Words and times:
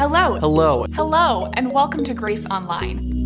Hello. 0.00 0.38
Hello. 0.40 0.86
Hello, 0.94 1.50
and 1.52 1.70
welcome 1.70 2.02
to 2.04 2.14
Grace 2.14 2.46
Online. 2.46 3.22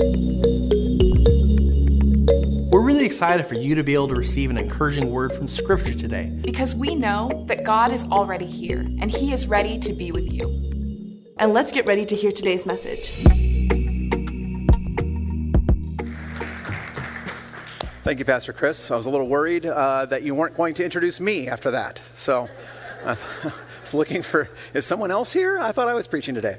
We're 2.73 2.83
really 2.83 3.07
excited 3.07 3.47
for 3.47 3.55
you 3.55 3.77
to 3.77 3.85
be 3.85 3.95
able 3.95 4.09
to 4.09 4.17
receive 4.17 4.51
an 4.51 4.59
encouraging 4.59 5.13
word 5.13 5.33
from 5.33 5.47
Scripture 5.47 5.95
today. 5.95 6.37
Because 6.43 6.75
we 6.75 6.97
know 6.97 7.45
that 7.47 7.63
God 7.63 7.93
is 7.93 8.05
already 8.07 8.47
here 8.47 8.81
and 8.81 9.09
He 9.09 9.33
is 9.33 9.47
ready 9.47 9.79
to 9.79 9.93
be 9.93 10.11
with 10.11 10.33
you. 10.33 11.23
And 11.39 11.53
let's 11.55 11.71
get 11.71 11.87
ready 11.87 12.05
to 12.07 12.17
hear 12.17 12.33
today's 12.33 12.67
message. 12.67 13.23
Thank 18.03 18.19
you, 18.19 18.25
Pastor 18.25 18.53
Chris. 18.53 18.91
I 18.91 18.97
was 18.97 19.07
a 19.07 19.11
little 19.11 19.29
worried 19.29 19.65
uh, 19.65 20.07
that 20.07 20.25
you 20.25 20.35
weren't 20.35 20.57
going 20.57 20.75
to 20.75 20.85
introduce 20.85 21.21
me 21.21 21.47
after 21.47 21.71
that. 21.71 22.03
So 22.17 22.49
I 23.07 23.17
was 23.85 23.93
looking 23.93 24.23
for, 24.23 24.49
is 24.73 24.87
someone 24.87 25.11
else 25.11 25.31
here? 25.31 25.59
I 25.59 25.71
thought 25.71 25.89
I 25.89 25.95
was 25.95 26.07
preaching 26.07 26.35
today. 26.35 26.57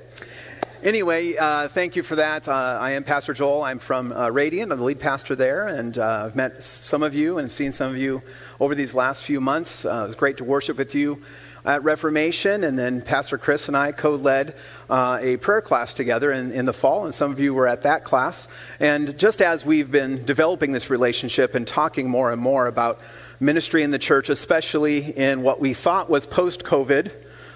Anyway, 0.83 1.35
uh, 1.35 1.67
thank 1.67 1.95
you 1.95 2.03
for 2.03 2.17
that. 2.17 2.47
Uh, 2.47 2.77
I 2.79 2.91
am 2.91 3.03
Pastor 3.03 3.33
Joel. 3.33 3.63
I'm 3.63 3.79
from 3.79 4.11
uh, 4.11 4.29
Radiant. 4.29 4.71
I'm 4.71 4.77
the 4.77 4.83
lead 4.83 4.99
pastor 4.99 5.35
there, 5.35 5.67
and 5.67 5.97
uh, 5.97 6.25
I've 6.27 6.35
met 6.35 6.61
some 6.61 7.01
of 7.01 7.15
you 7.15 7.39
and 7.39 7.51
seen 7.51 7.71
some 7.71 7.89
of 7.89 7.97
you 7.97 8.21
over 8.59 8.75
these 8.75 8.93
last 8.93 9.23
few 9.23 9.41
months. 9.41 9.85
Uh, 9.85 10.03
it 10.03 10.07
was 10.07 10.15
great 10.15 10.37
to 10.37 10.43
worship 10.43 10.77
with 10.77 10.93
you 10.93 11.23
at 11.65 11.83
Reformation, 11.83 12.63
and 12.63 12.77
then 12.77 13.01
Pastor 13.01 13.39
Chris 13.39 13.67
and 13.67 13.75
I 13.75 13.91
co 13.91 14.11
led 14.11 14.55
uh, 14.87 15.17
a 15.19 15.37
prayer 15.37 15.61
class 15.61 15.95
together 15.95 16.31
in, 16.31 16.51
in 16.51 16.65
the 16.65 16.73
fall, 16.73 17.05
and 17.05 17.15
some 17.15 17.31
of 17.31 17.39
you 17.39 17.55
were 17.55 17.67
at 17.67 17.81
that 17.81 18.03
class. 18.03 18.47
And 18.79 19.17
just 19.17 19.41
as 19.41 19.65
we've 19.65 19.89
been 19.89 20.23
developing 20.25 20.73
this 20.73 20.91
relationship 20.91 21.55
and 21.55 21.67
talking 21.67 22.07
more 22.07 22.31
and 22.31 22.39
more 22.39 22.67
about 22.67 22.99
ministry 23.39 23.81
in 23.83 23.91
the 23.91 23.99
church, 23.99 24.29
especially 24.29 25.17
in 25.17 25.41
what 25.41 25.59
we 25.59 25.73
thought 25.73 26.09
was 26.09 26.25
post 26.25 26.63
COVID 26.63 27.11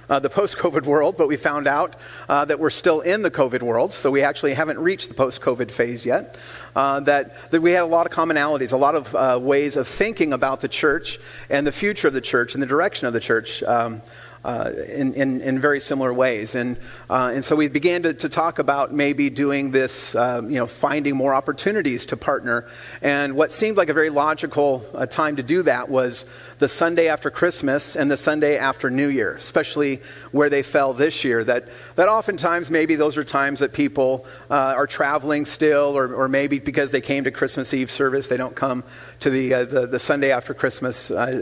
uh, 0.10 0.20
the 0.20 0.30
post 0.30 0.58
COVID 0.58 0.86
world, 0.86 1.16
but 1.18 1.28
we 1.28 1.38
found 1.38 1.68
out 1.68 1.96
uh, 2.28 2.46
that 2.46 2.60
we're 2.60 2.70
still 2.70 3.02
in 3.02 3.22
the 3.22 3.32
COVID 3.32 3.62
world, 3.62 3.94
so 3.94 4.10
we 4.10 4.22
actually 4.22 4.54
haven't 4.54 4.80
reached 4.80 5.10
the 5.10 5.16
post 5.16 5.42
COVID 5.42 5.72
phase 5.72 6.06
yet. 6.06 6.36
Uh, 6.76 7.00
that, 7.02 7.36
that 7.52 7.62
we 7.62 7.72
had 7.72 7.84
a 7.84 7.86
lot 7.86 8.06
of 8.06 8.12
commonalities, 8.12 8.72
a 8.72 8.78
lot 8.78 8.96
of 8.96 9.16
uh, 9.16 9.40
ways 9.42 9.76
of 9.76 9.88
thinking 9.88 10.34
about 10.34 10.62
the 10.62 10.68
church 10.68 11.20
and 11.50 11.66
the 11.66 11.72
future 11.72 12.08
of 12.08 12.14
the 12.14 12.22
church 12.22 12.54
and 12.54 12.62
the 12.62 12.68
direction 12.68 13.08
of 13.08 13.14
the 13.14 13.20
church. 13.20 13.64
Um, 13.64 14.02
uh, 14.44 14.72
in, 14.88 15.14
in, 15.16 15.42
in, 15.42 15.60
very 15.60 15.82
similar 15.82 16.14
ways. 16.14 16.56
And, 16.56 16.78
uh, 17.10 17.32
and 17.34 17.44
so 17.44 17.58
we 17.58 17.68
began 17.68 18.04
to, 18.04 18.14
to, 18.14 18.30
talk 18.30 18.58
about 18.58 18.94
maybe 18.94 19.30
doing 19.30 19.72
this, 19.72 20.16
uh, 20.16 20.42
you 20.46 20.56
know, 20.56 20.66
finding 20.66 21.18
more 21.18 21.34
opportunities 21.34 22.06
to 22.06 22.16
partner. 22.16 22.66
And 23.02 23.36
what 23.36 23.52
seemed 23.52 23.76
like 23.76 23.90
a 23.90 23.94
very 23.94 24.10
logical 24.10 24.86
uh, 24.94 25.08
time 25.08 25.36
to 25.36 25.44
do 25.44 25.64
that 25.64 25.90
was 25.90 26.26
the 26.60 26.70
Sunday 26.70 27.10
after 27.10 27.30
Christmas 27.30 27.98
and 27.98 28.10
the 28.10 28.16
Sunday 28.16 28.58
after 28.58 28.90
New 28.90 29.10
Year, 29.10 29.36
especially 29.36 29.98
where 30.32 30.50
they 30.50 30.64
fell 30.64 30.94
this 30.94 31.26
year. 31.26 31.44
That, 31.44 31.66
that 31.96 32.08
oftentimes 32.08 32.72
maybe 32.72 32.96
those 32.96 33.18
are 33.18 33.26
times 33.26 33.60
that 33.60 33.74
people 33.74 34.26
uh, 34.50 34.54
are 34.54 34.88
traveling 34.88 35.44
still, 35.44 35.98
or, 35.98 36.14
or 36.14 36.30
maybe 36.30 36.60
because 36.60 36.92
they 36.92 37.02
came 37.02 37.26
to 37.26 37.32
Christmas 37.32 37.74
Eve 37.74 37.92
service, 37.92 38.30
they 38.30 38.38
don't 38.38 38.56
come 38.56 38.86
to 39.20 39.30
the, 39.30 39.54
uh, 39.54 39.66
the, 39.66 39.88
the, 39.88 40.00
Sunday 40.00 40.32
after 40.32 40.54
Christmas 40.54 40.96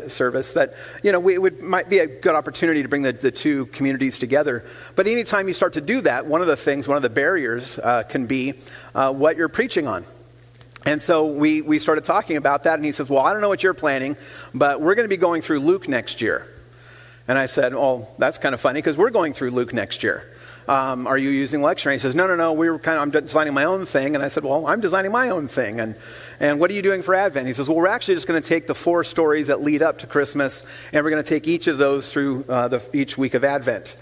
service. 0.07 0.53
That, 0.53 0.73
you 1.03 1.11
know, 1.11 1.19
we, 1.19 1.35
it 1.35 1.41
would, 1.41 1.61
might 1.61 1.89
be 1.89 1.99
a 1.99 2.07
good 2.07 2.33
opportunity 2.33 2.86
to 2.87 2.89
bring 2.89 3.01
the, 3.01 3.13
the 3.13 3.31
two 3.31 3.67
communities 3.67 4.17
together. 4.19 4.65
But 4.95 5.07
anytime 5.07 5.47
you 5.47 5.53
start 5.53 5.73
to 5.73 5.81
do 5.81 6.01
that, 6.01 6.25
one 6.25 6.41
of 6.41 6.47
the 6.47 6.55
things, 6.55 6.87
one 6.87 6.97
of 6.97 7.03
the 7.03 7.09
barriers 7.09 7.77
uh, 7.79 8.03
can 8.03 8.25
be 8.25 8.53
uh, 8.95 9.13
what 9.13 9.37
you're 9.37 9.49
preaching 9.49 9.87
on. 9.87 10.05
And 10.85 11.01
so 11.01 11.25
we, 11.25 11.61
we 11.61 11.79
started 11.79 12.05
talking 12.05 12.37
about 12.37 12.63
that, 12.63 12.75
and 12.75 12.85
he 12.85 12.91
says, 12.91 13.09
Well, 13.09 13.23
I 13.23 13.33
don't 13.33 13.41
know 13.41 13.49
what 13.49 13.61
you're 13.61 13.73
planning, 13.73 14.15
but 14.53 14.79
we're 14.79 14.95
going 14.95 15.05
to 15.05 15.09
be 15.09 15.17
going 15.17 15.41
through 15.41 15.59
Luke 15.59 15.87
next 15.87 16.21
year. 16.21 16.47
And 17.27 17.37
I 17.37 17.45
said, 17.45 17.73
Oh, 17.73 18.07
that's 18.17 18.37
kind 18.37 18.53
of 18.53 18.61
funny 18.61 18.79
because 18.79 18.97
we're 18.97 19.09
going 19.09 19.33
through 19.33 19.51
Luke 19.51 19.73
next 19.73 20.03
year. 20.03 20.23
Um, 20.67 21.07
are 21.07 21.17
you 21.17 21.29
using 21.29 21.61
lectionary? 21.61 21.93
He 21.93 21.99
says, 21.99 22.13
no, 22.13 22.27
no, 22.27 22.35
no, 22.35 22.51
we 22.51 22.69
were 22.69 22.77
kind 22.77 22.97
of, 22.97 23.03
I'm 23.03 23.09
designing 23.09 23.53
my 23.53 23.63
own 23.63 23.85
thing. 23.85 24.15
And 24.15 24.23
I 24.23 24.27
said, 24.27 24.43
well, 24.43 24.67
I'm 24.67 24.81
designing 24.81 25.13
my 25.13 25.29
own 25.29 25.47
thing. 25.47 25.79
And, 25.79 25.95
and 26.41 26.59
what 26.59 26.69
are 26.69 26.73
you 26.73 26.81
doing 26.81 27.03
for 27.03 27.15
Advent? 27.15 27.47
He 27.47 27.53
says, 27.53 27.69
well, 27.69 27.77
we're 27.77 27.87
actually 27.87 28.15
just 28.15 28.27
going 28.27 28.41
to 28.41 28.47
take 28.47 28.67
the 28.67 28.75
four 28.75 29.05
stories 29.05 29.47
that 29.47 29.61
lead 29.61 29.81
up 29.81 29.99
to 29.99 30.07
Christmas, 30.07 30.65
and 30.91 31.05
we're 31.05 31.09
going 31.09 31.23
to 31.23 31.29
take 31.29 31.47
each 31.47 31.67
of 31.67 31.77
those 31.77 32.11
through 32.11 32.43
uh, 32.49 32.67
the, 32.67 32.85
each 32.91 33.17
week 33.17 33.33
of 33.33 33.45
Advent. 33.45 33.95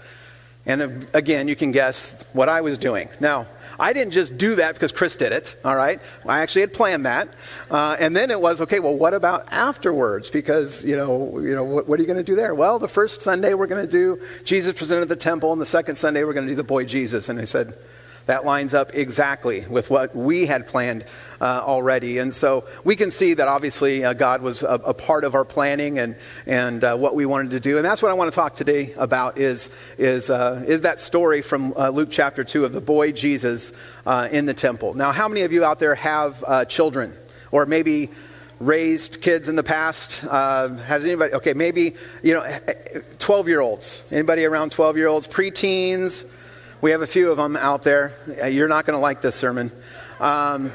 And 0.66 1.06
again, 1.14 1.46
you 1.46 1.54
can 1.54 1.70
guess 1.70 2.26
what 2.32 2.48
I 2.48 2.62
was 2.62 2.78
doing. 2.78 3.08
Now, 3.20 3.46
I 3.78 3.92
didn't 3.92 4.12
just 4.12 4.38
do 4.38 4.56
that 4.56 4.74
because 4.74 4.92
Chris 4.92 5.16
did 5.16 5.32
it, 5.32 5.56
all 5.64 5.76
right? 5.76 6.00
I 6.26 6.40
actually 6.40 6.62
had 6.62 6.72
planned 6.72 7.06
that. 7.06 7.28
Uh, 7.70 7.96
and 7.98 8.16
then 8.16 8.30
it 8.30 8.40
was, 8.40 8.60
okay, 8.62 8.80
well, 8.80 8.96
what 8.96 9.14
about 9.14 9.52
afterwards? 9.52 10.30
Because, 10.30 10.84
you 10.84 10.96
know, 10.96 11.38
you 11.38 11.54
know 11.54 11.64
what, 11.64 11.88
what 11.88 11.98
are 11.98 12.02
you 12.02 12.06
going 12.06 12.18
to 12.18 12.24
do 12.24 12.36
there? 12.36 12.54
Well, 12.54 12.78
the 12.78 12.88
first 12.88 13.22
Sunday 13.22 13.54
we're 13.54 13.66
going 13.66 13.84
to 13.84 13.90
do 13.90 14.20
Jesus 14.44 14.76
presented 14.76 15.08
the 15.08 15.16
temple, 15.16 15.52
and 15.52 15.60
the 15.60 15.66
second 15.66 15.96
Sunday 15.96 16.24
we're 16.24 16.34
going 16.34 16.46
to 16.46 16.52
do 16.52 16.56
the 16.56 16.64
boy 16.64 16.84
Jesus. 16.84 17.28
And 17.28 17.38
I 17.38 17.44
said, 17.44 17.74
that 18.26 18.44
lines 18.44 18.74
up 18.74 18.94
exactly 18.94 19.64
with 19.66 19.88
what 19.88 20.14
we 20.14 20.46
had 20.46 20.66
planned 20.66 21.04
uh, 21.40 21.62
already. 21.64 22.18
And 22.18 22.34
so 22.34 22.64
we 22.84 22.96
can 22.96 23.10
see 23.10 23.34
that 23.34 23.48
obviously 23.48 24.04
uh, 24.04 24.12
God 24.12 24.42
was 24.42 24.62
a, 24.62 24.80
a, 24.84 24.94
part 24.94 25.24
of 25.24 25.34
our 25.34 25.44
planning 25.44 25.98
and, 25.98 26.16
and 26.44 26.82
uh, 26.82 26.96
what 26.96 27.14
we 27.14 27.24
wanted 27.24 27.52
to 27.52 27.60
do. 27.60 27.76
And 27.76 27.84
that's 27.84 28.02
what 28.02 28.10
I 28.10 28.14
want 28.14 28.30
to 28.30 28.34
talk 28.34 28.56
today 28.56 28.92
about 28.96 29.38
is, 29.38 29.70
is, 29.96 30.28
uh, 30.28 30.64
is 30.66 30.82
that 30.82 31.00
story 31.00 31.40
from 31.40 31.72
uh, 31.76 31.90
Luke 31.90 32.08
chapter 32.10 32.42
2 32.44 32.64
of 32.64 32.72
the 32.72 32.80
boy 32.80 33.12
Jesus 33.12 33.72
uh, 34.04 34.28
in 34.30 34.46
the 34.46 34.54
temple. 34.54 34.94
Now, 34.94 35.12
how 35.12 35.28
many 35.28 35.42
of 35.42 35.52
you 35.52 35.64
out 35.64 35.78
there 35.78 35.94
have 35.94 36.68
children? 36.68 37.14
Or 37.52 37.64
maybe 37.64 38.10
raised 38.58 39.20
kids 39.20 39.48
in 39.48 39.56
the 39.56 39.62
past? 39.62 40.24
Uh, 40.24 40.70
has 40.70 41.04
anybody, 41.04 41.34
okay, 41.34 41.54
maybe, 41.54 41.94
you 42.22 42.34
know, 42.34 42.58
12 43.18 43.48
year 43.48 43.60
olds. 43.60 44.04
Anybody 44.10 44.44
around 44.44 44.72
12 44.72 44.96
year 44.96 45.06
olds? 45.06 45.26
Preteens? 45.26 46.26
We 46.82 46.90
have 46.90 47.00
a 47.00 47.06
few 47.06 47.30
of 47.30 47.38
them 47.38 47.56
out 47.56 47.82
there. 47.82 48.12
Uh, 48.42 48.46
you're 48.46 48.68
not 48.68 48.84
going 48.84 48.96
to 48.96 49.00
like 49.00 49.22
this 49.22 49.34
sermon. 49.34 49.70
Um, 50.20 50.72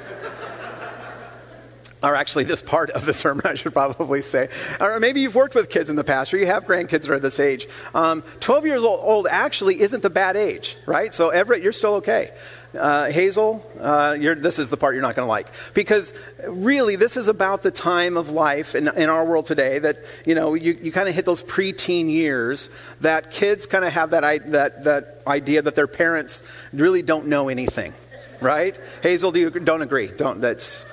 or 2.04 2.16
actually, 2.16 2.46
this 2.46 2.62
part 2.62 2.90
of 2.92 3.06
the 3.06 3.14
sermon, 3.14 3.46
I 3.46 3.56
should 3.56 3.74
probably 3.74 4.22
say. 4.22 4.50
Or 4.80 5.00
maybe 5.00 5.22
you've 5.22 5.36
worked 5.36 5.56
with 5.56 5.70
kids 5.70 5.90
in 5.90 5.96
the 5.96 6.04
past, 6.04 6.34
or 6.34 6.38
you 6.38 6.48
have 6.48 6.66
grandkids 6.66 7.02
that 7.02 7.12
are 7.12 7.20
this 7.20 7.40
age. 7.40 7.68
Um, 7.94 8.24
12 8.40 8.66
years 8.66 8.84
old 8.84 9.28
actually 9.30 9.82
isn't 9.82 10.02
the 10.02 10.10
bad 10.10 10.36
age, 10.36 10.78
right? 10.86 11.14
So, 11.14 11.30
Everett, 11.30 11.62
you're 11.62 11.72
still 11.72 11.96
okay 11.96 12.32
uh, 12.78 13.12
Hazel, 13.12 13.66
uh, 13.80 14.16
this 14.16 14.60
is 14.60 14.70
the 14.70 14.78
part 14.78 14.96
you're 14.96 15.02
not 15.02 15.16
going 15.16 15.26
to 15.26 15.30
like. 15.30 15.48
Because 15.74 16.14
really, 16.48 16.96
this 16.96 17.18
is 17.18 17.28
about 17.28 17.64
the 17.64 17.72
time 17.72 18.18
of 18.18 18.30
life 18.30 18.76
in, 18.76 18.88
in 18.88 19.10
our 19.10 19.26
world 19.26 19.46
today 19.46 19.80
that, 19.80 19.98
you 20.26 20.36
know, 20.36 20.54
you, 20.54 20.78
you 20.82 20.92
kind 20.92 21.10
of 21.10 21.16
hit 21.16 21.26
those 21.26 21.44
preteen 21.44 22.10
years 22.10 22.70
that 23.02 23.32
kids 23.32 23.66
kind 23.66 23.84
of 23.84 23.92
have 23.94 24.12
that, 24.12 24.52
that, 24.52 24.84
that 24.84 25.22
idea 25.28 25.62
that 25.62 25.76
their 25.76 25.88
parents 25.88 26.44
really 26.72 27.02
don't 27.02 27.28
know 27.28 27.50
anything, 27.50 27.94
right? 28.40 28.80
Hazel, 29.04 29.32
do 29.32 29.40
you 29.40 29.50
don't 29.50 29.82
agree? 29.82 30.08
Don't, 30.08 30.40
that's, 30.40 30.86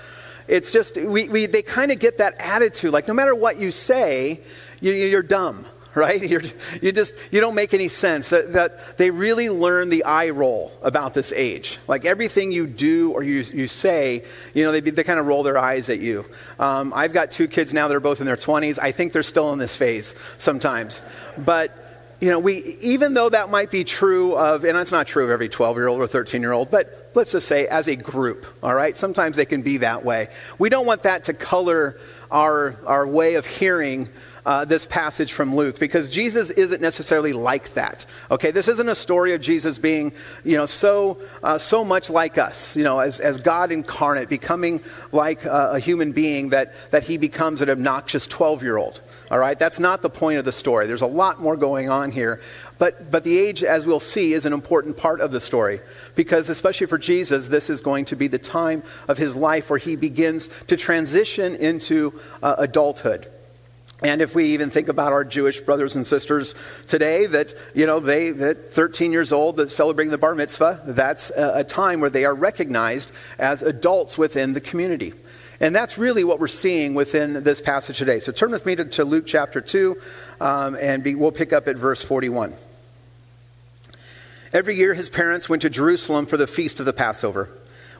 it's 0.48 0.72
just, 0.72 0.96
we, 0.96 1.28
we, 1.28 1.46
they 1.46 1.62
kind 1.62 1.92
of 1.92 1.98
get 1.98 2.18
that 2.18 2.34
attitude, 2.40 2.92
like 2.92 3.06
no 3.08 3.14
matter 3.14 3.34
what 3.34 3.58
you 3.58 3.70
say, 3.70 4.40
you, 4.80 4.92
you're 4.92 5.22
dumb 5.22 5.66
right? 5.94 6.22
You're, 6.22 6.42
you 6.82 6.92
just 6.92 7.14
you 7.30 7.40
don't 7.40 7.54
make 7.54 7.74
any 7.74 7.88
sense. 7.88 8.28
That, 8.28 8.52
that 8.52 8.98
they 8.98 9.10
really 9.10 9.48
learn 9.50 9.88
the 9.88 10.04
eye 10.04 10.28
roll 10.30 10.72
about 10.82 11.14
this 11.14 11.32
age. 11.32 11.78
Like 11.88 12.04
everything 12.04 12.52
you 12.52 12.66
do 12.66 13.12
or 13.12 13.22
you, 13.22 13.40
you 13.40 13.66
say, 13.66 14.24
you 14.54 14.64
know, 14.64 14.70
they, 14.70 14.80
they 14.80 15.02
kind 15.02 15.18
of 15.18 15.26
roll 15.26 15.42
their 15.42 15.58
eyes 15.58 15.88
at 15.88 15.98
you. 15.98 16.24
Um, 16.58 16.92
I've 16.94 17.12
got 17.12 17.30
two 17.30 17.48
kids 17.48 17.72
now 17.72 17.88
that 17.88 17.94
are 17.94 18.00
both 18.00 18.20
in 18.20 18.26
their 18.26 18.36
20s. 18.36 18.78
I 18.78 18.92
think 18.92 19.12
they're 19.12 19.22
still 19.22 19.52
in 19.52 19.58
this 19.58 19.74
phase 19.74 20.14
sometimes. 20.36 21.02
But 21.36 21.87
you 22.20 22.30
know, 22.30 22.38
we 22.40 22.76
even 22.80 23.14
though 23.14 23.28
that 23.28 23.48
might 23.48 23.70
be 23.70 23.84
true 23.84 24.36
of, 24.36 24.64
and 24.64 24.76
it's 24.76 24.90
not 24.90 25.06
true 25.06 25.24
of 25.24 25.30
every 25.30 25.48
12 25.48 25.76
year 25.76 25.86
old 25.86 26.00
or 26.00 26.06
13 26.06 26.40
year 26.40 26.52
old, 26.52 26.70
but 26.70 27.10
let's 27.14 27.32
just 27.32 27.46
say 27.46 27.66
as 27.68 27.88
a 27.88 27.94
group, 27.94 28.46
all 28.62 28.74
right? 28.74 28.96
Sometimes 28.96 29.36
they 29.36 29.44
can 29.44 29.62
be 29.62 29.78
that 29.78 30.04
way. 30.04 30.28
We 30.58 30.68
don't 30.68 30.86
want 30.86 31.04
that 31.04 31.24
to 31.24 31.32
color 31.32 31.98
our, 32.30 32.76
our 32.86 33.06
way 33.06 33.34
of 33.34 33.46
hearing 33.46 34.08
uh, 34.44 34.64
this 34.64 34.86
passage 34.86 35.32
from 35.32 35.54
Luke 35.54 35.78
because 35.78 36.08
Jesus 36.08 36.50
isn't 36.50 36.80
necessarily 36.80 37.32
like 37.32 37.74
that. 37.74 38.06
Okay, 38.30 38.50
this 38.50 38.66
isn't 38.66 38.88
a 38.88 38.94
story 38.94 39.34
of 39.34 39.40
Jesus 39.40 39.78
being, 39.78 40.12
you 40.42 40.56
know, 40.56 40.66
so 40.66 41.18
uh, 41.42 41.58
so 41.58 41.84
much 41.84 42.08
like 42.08 42.38
us, 42.38 42.74
you 42.74 42.82
know, 42.82 42.98
as, 42.98 43.20
as 43.20 43.40
God 43.40 43.70
incarnate, 43.70 44.28
becoming 44.28 44.80
like 45.12 45.44
a, 45.44 45.72
a 45.74 45.78
human 45.78 46.12
being 46.12 46.48
that 46.48 46.72
that 46.90 47.04
he 47.04 47.18
becomes 47.18 47.60
an 47.60 47.68
obnoxious 47.68 48.26
twelve 48.26 48.62
year 48.62 48.78
old. 48.78 49.00
All 49.30 49.38
right, 49.38 49.58
that's 49.58 49.78
not 49.78 50.00
the 50.00 50.08
point 50.08 50.38
of 50.38 50.46
the 50.46 50.52
story. 50.52 50.86
There's 50.86 51.02
a 51.02 51.06
lot 51.06 51.40
more 51.40 51.56
going 51.56 51.90
on 51.90 52.12
here. 52.12 52.40
But, 52.78 53.10
but 53.10 53.24
the 53.24 53.38
age, 53.38 53.62
as 53.62 53.86
we'll 53.86 54.00
see, 54.00 54.32
is 54.32 54.46
an 54.46 54.54
important 54.54 54.96
part 54.96 55.20
of 55.20 55.32
the 55.32 55.40
story 55.40 55.80
because, 56.14 56.48
especially 56.48 56.86
for 56.86 56.96
Jesus, 56.96 57.48
this 57.48 57.68
is 57.68 57.82
going 57.82 58.06
to 58.06 58.16
be 58.16 58.28
the 58.28 58.38
time 58.38 58.82
of 59.06 59.18
his 59.18 59.36
life 59.36 59.68
where 59.68 59.78
he 59.78 59.96
begins 59.96 60.48
to 60.68 60.78
transition 60.78 61.54
into 61.56 62.18
uh, 62.42 62.54
adulthood. 62.58 63.28
And 64.02 64.22
if 64.22 64.34
we 64.34 64.54
even 64.54 64.70
think 64.70 64.88
about 64.88 65.12
our 65.12 65.24
Jewish 65.24 65.60
brothers 65.60 65.96
and 65.96 66.06
sisters 66.06 66.54
today, 66.86 67.26
that, 67.26 67.52
you 67.74 67.84
know, 67.84 67.98
they, 67.98 68.30
that 68.30 68.72
13 68.72 69.10
years 69.10 69.32
old, 69.32 69.56
that 69.56 69.72
celebrating 69.72 70.12
the 70.12 70.18
bar 70.18 70.36
mitzvah, 70.36 70.82
that's 70.86 71.30
a, 71.30 71.52
a 71.56 71.64
time 71.64 72.00
where 72.00 72.10
they 72.10 72.24
are 72.24 72.34
recognized 72.34 73.10
as 73.38 73.62
adults 73.62 74.16
within 74.16 74.52
the 74.52 74.60
community. 74.60 75.14
And 75.60 75.74
that's 75.74 75.98
really 75.98 76.22
what 76.22 76.38
we're 76.38 76.46
seeing 76.46 76.94
within 76.94 77.42
this 77.42 77.60
passage 77.60 77.98
today. 77.98 78.20
So 78.20 78.30
turn 78.30 78.52
with 78.52 78.64
me 78.64 78.76
to, 78.76 78.84
to 78.84 79.04
Luke 79.04 79.26
chapter 79.26 79.60
2, 79.60 79.96
um, 80.40 80.76
and 80.80 81.02
be, 81.02 81.14
we'll 81.16 81.32
pick 81.32 81.52
up 81.52 81.66
at 81.66 81.76
verse 81.76 82.02
41. 82.02 82.54
Every 84.52 84.76
year, 84.76 84.94
his 84.94 85.10
parents 85.10 85.48
went 85.48 85.62
to 85.62 85.70
Jerusalem 85.70 86.26
for 86.26 86.36
the 86.36 86.46
feast 86.46 86.78
of 86.80 86.86
the 86.86 86.92
Passover. 86.92 87.50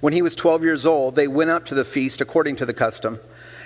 When 0.01 0.13
he 0.13 0.23
was 0.23 0.37
12 0.37 0.63
years 0.63 0.87
old, 0.87 1.17
they 1.17 1.27
went 1.27 1.51
up 1.51 1.67
to 1.67 1.75
the 1.75 1.85
feast 1.85 2.21
according 2.21 2.57
to 2.57 2.67
the 2.67 2.73
custom. 2.73 3.19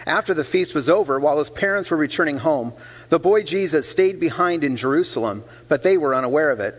After 0.06 0.34
the 0.34 0.42
feast 0.42 0.74
was 0.74 0.88
over, 0.88 1.20
while 1.20 1.38
his 1.38 1.50
parents 1.50 1.90
were 1.90 1.96
returning 1.96 2.38
home, 2.38 2.72
the 3.10 3.20
boy 3.20 3.42
Jesus 3.42 3.88
stayed 3.88 4.18
behind 4.18 4.64
in 4.64 4.76
Jerusalem, 4.76 5.44
but 5.68 5.82
they 5.82 5.96
were 5.96 6.14
unaware 6.14 6.50
of 6.50 6.60
it. 6.60 6.74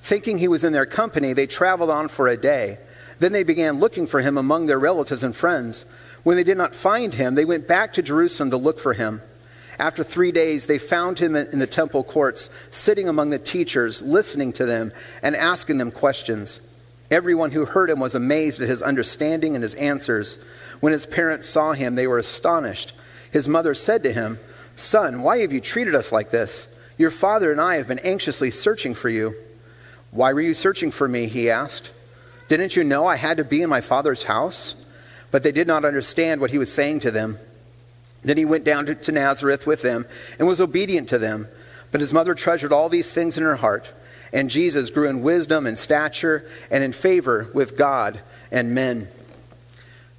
Thinking 0.00 0.38
he 0.38 0.48
was 0.48 0.64
in 0.64 0.72
their 0.72 0.86
company, 0.86 1.32
they 1.32 1.46
traveled 1.46 1.90
on 1.90 2.08
for 2.08 2.28
a 2.28 2.36
day. 2.36 2.78
Then 3.18 3.32
they 3.32 3.42
began 3.42 3.78
looking 3.78 4.06
for 4.06 4.20
him 4.20 4.38
among 4.38 4.66
their 4.66 4.78
relatives 4.78 5.22
and 5.22 5.36
friends. 5.36 5.84
When 6.22 6.36
they 6.36 6.44
did 6.44 6.56
not 6.56 6.74
find 6.74 7.14
him, 7.14 7.34
they 7.34 7.44
went 7.44 7.66
back 7.66 7.94
to 7.94 8.02
Jerusalem 8.02 8.50
to 8.50 8.56
look 8.56 8.78
for 8.78 8.92
him. 8.92 9.22
After 9.78 10.04
three 10.04 10.32
days, 10.32 10.66
they 10.66 10.78
found 10.78 11.18
him 11.18 11.34
in 11.34 11.58
the 11.58 11.66
temple 11.66 12.04
courts, 12.04 12.50
sitting 12.70 13.08
among 13.08 13.30
the 13.30 13.38
teachers, 13.38 14.02
listening 14.02 14.52
to 14.54 14.64
them 14.64 14.92
and 15.22 15.34
asking 15.34 15.78
them 15.78 15.90
questions. 15.90 16.60
Everyone 17.10 17.50
who 17.50 17.64
heard 17.64 17.90
him 17.90 17.98
was 17.98 18.14
amazed 18.14 18.60
at 18.60 18.68
his 18.68 18.82
understanding 18.82 19.54
and 19.54 19.62
his 19.62 19.74
answers. 19.74 20.38
When 20.80 20.92
his 20.92 21.06
parents 21.06 21.48
saw 21.48 21.72
him, 21.72 21.94
they 21.94 22.06
were 22.06 22.18
astonished. 22.18 22.92
His 23.30 23.48
mother 23.48 23.74
said 23.74 24.02
to 24.04 24.12
him, 24.12 24.38
Son, 24.76 25.22
why 25.22 25.38
have 25.38 25.52
you 25.52 25.60
treated 25.60 25.94
us 25.94 26.12
like 26.12 26.30
this? 26.30 26.68
Your 26.96 27.10
father 27.10 27.50
and 27.50 27.60
I 27.60 27.76
have 27.76 27.88
been 27.88 27.98
anxiously 27.98 28.50
searching 28.50 28.94
for 28.94 29.08
you. 29.08 29.34
Why 30.10 30.32
were 30.32 30.40
you 30.40 30.54
searching 30.54 30.90
for 30.90 31.08
me? 31.08 31.26
He 31.26 31.50
asked. 31.50 31.90
Didn't 32.48 32.76
you 32.76 32.84
know 32.84 33.06
I 33.06 33.16
had 33.16 33.38
to 33.38 33.44
be 33.44 33.62
in 33.62 33.70
my 33.70 33.80
father's 33.80 34.24
house? 34.24 34.74
But 35.32 35.42
they 35.42 35.50
did 35.50 35.66
not 35.66 35.84
understand 35.84 36.40
what 36.40 36.52
he 36.52 36.58
was 36.58 36.72
saying 36.72 37.00
to 37.00 37.10
them. 37.10 37.38
Then 38.22 38.36
he 38.36 38.44
went 38.44 38.64
down 38.64 38.86
to, 38.86 39.12
Nazareth 39.12 39.66
with 39.66 39.82
them 39.82 40.06
and 40.38 40.46
was 40.46 40.60
obedient 40.60 41.08
to 41.08 41.18
them. 41.18 41.48
But 41.90 42.00
his 42.00 42.12
mother 42.12 42.34
treasured 42.34 42.72
all 42.72 42.88
these 42.88 43.12
things 43.12 43.36
in 43.36 43.42
her 43.42 43.56
heart. 43.56 43.92
And 44.32 44.48
Jesus 44.48 44.90
grew 44.90 45.08
in 45.08 45.22
wisdom 45.22 45.66
and 45.66 45.76
stature 45.76 46.46
and 46.70 46.84
in 46.84 46.92
favor 46.92 47.48
with 47.52 47.76
God 47.76 48.20
and 48.52 48.74
men. 48.74 49.08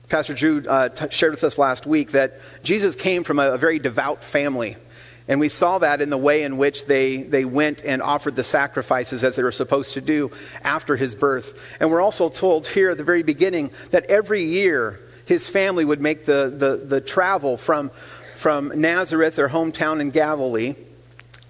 Pastor 0.10 0.34
Drew 0.34 0.64
uh, 0.68 0.90
t- 0.90 1.06
shared 1.10 1.32
with 1.32 1.44
us 1.44 1.58
last 1.58 1.88
week 1.88 2.12
that 2.12 2.40
Jesus 2.62 2.96
came 2.96 3.24
from 3.24 3.40
a, 3.40 3.52
a 3.52 3.58
very 3.58 3.80
devout 3.80 4.24
family. 4.24 4.76
And 5.28 5.40
we 5.40 5.50
saw 5.50 5.78
that 5.80 6.02
in 6.02 6.10
the 6.10 6.18
way 6.18 6.44
in 6.44 6.58
which 6.58 6.86
they, 6.86 7.24
they 7.24 7.46
went 7.46 7.84
and 7.86 8.02
offered 8.02 8.36
the 8.36 8.44
sacrifices 8.44 9.24
as 9.24 9.36
they 9.36 9.44
were 9.44 9.52
supposed 9.52 9.94
to 9.94 10.02
do 10.02 10.32
after 10.64 10.96
his 10.96 11.16
birth. 11.16 11.78
And 11.80 11.90
we're 11.90 12.02
also 12.02 12.30
told 12.30 12.68
here 12.68 12.92
at 12.92 12.98
the 12.98 13.04
very 13.04 13.24
beginning 13.24 13.72
that 13.92 14.06
every 14.06 14.44
year 14.44 15.00
his 15.26 15.48
family 15.48 15.86
would 15.86 16.02
make 16.02 16.26
the, 16.26 16.54
the, 16.56 16.86
the 16.86 17.02
travel 17.02 17.56
from, 17.56 17.90
from 18.36 18.82
Nazareth, 18.82 19.38
their 19.38 19.50
hometown 19.50 20.02
in 20.02 20.12
Galilee, 20.12 20.76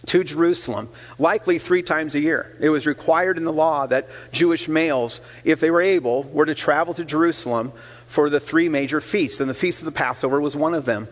to 0.06 0.24
Jerusalem, 0.24 0.90
likely 1.18 1.60
three 1.60 1.81
times 1.81 2.14
a 2.14 2.20
year. 2.20 2.56
It 2.60 2.70
was 2.70 2.86
required 2.86 3.38
in 3.38 3.46
the 3.46 3.54
law 3.54 3.88
that 3.88 4.10
Jewish 4.31 4.68
males, 4.68 5.22
if 5.44 5.60
they 5.60 5.72
were 5.72 5.81
able, 5.81 6.24
were 6.24 6.46
to 6.46 6.54
travel 6.54 6.94
to 6.96 7.06
Jerusalem 7.06 7.72
for 8.06 8.30
the 8.30 8.40
three 8.40 8.70
major 8.70 9.00
feasts. 9.02 9.40
And 9.40 9.50
the 9.50 9.54
Feast 9.54 9.80
of 9.80 9.86
the 9.86 9.92
Passover 9.92 10.42
was 10.42 10.56
one 10.56 10.74
of 10.74 10.86
them. 10.86 11.08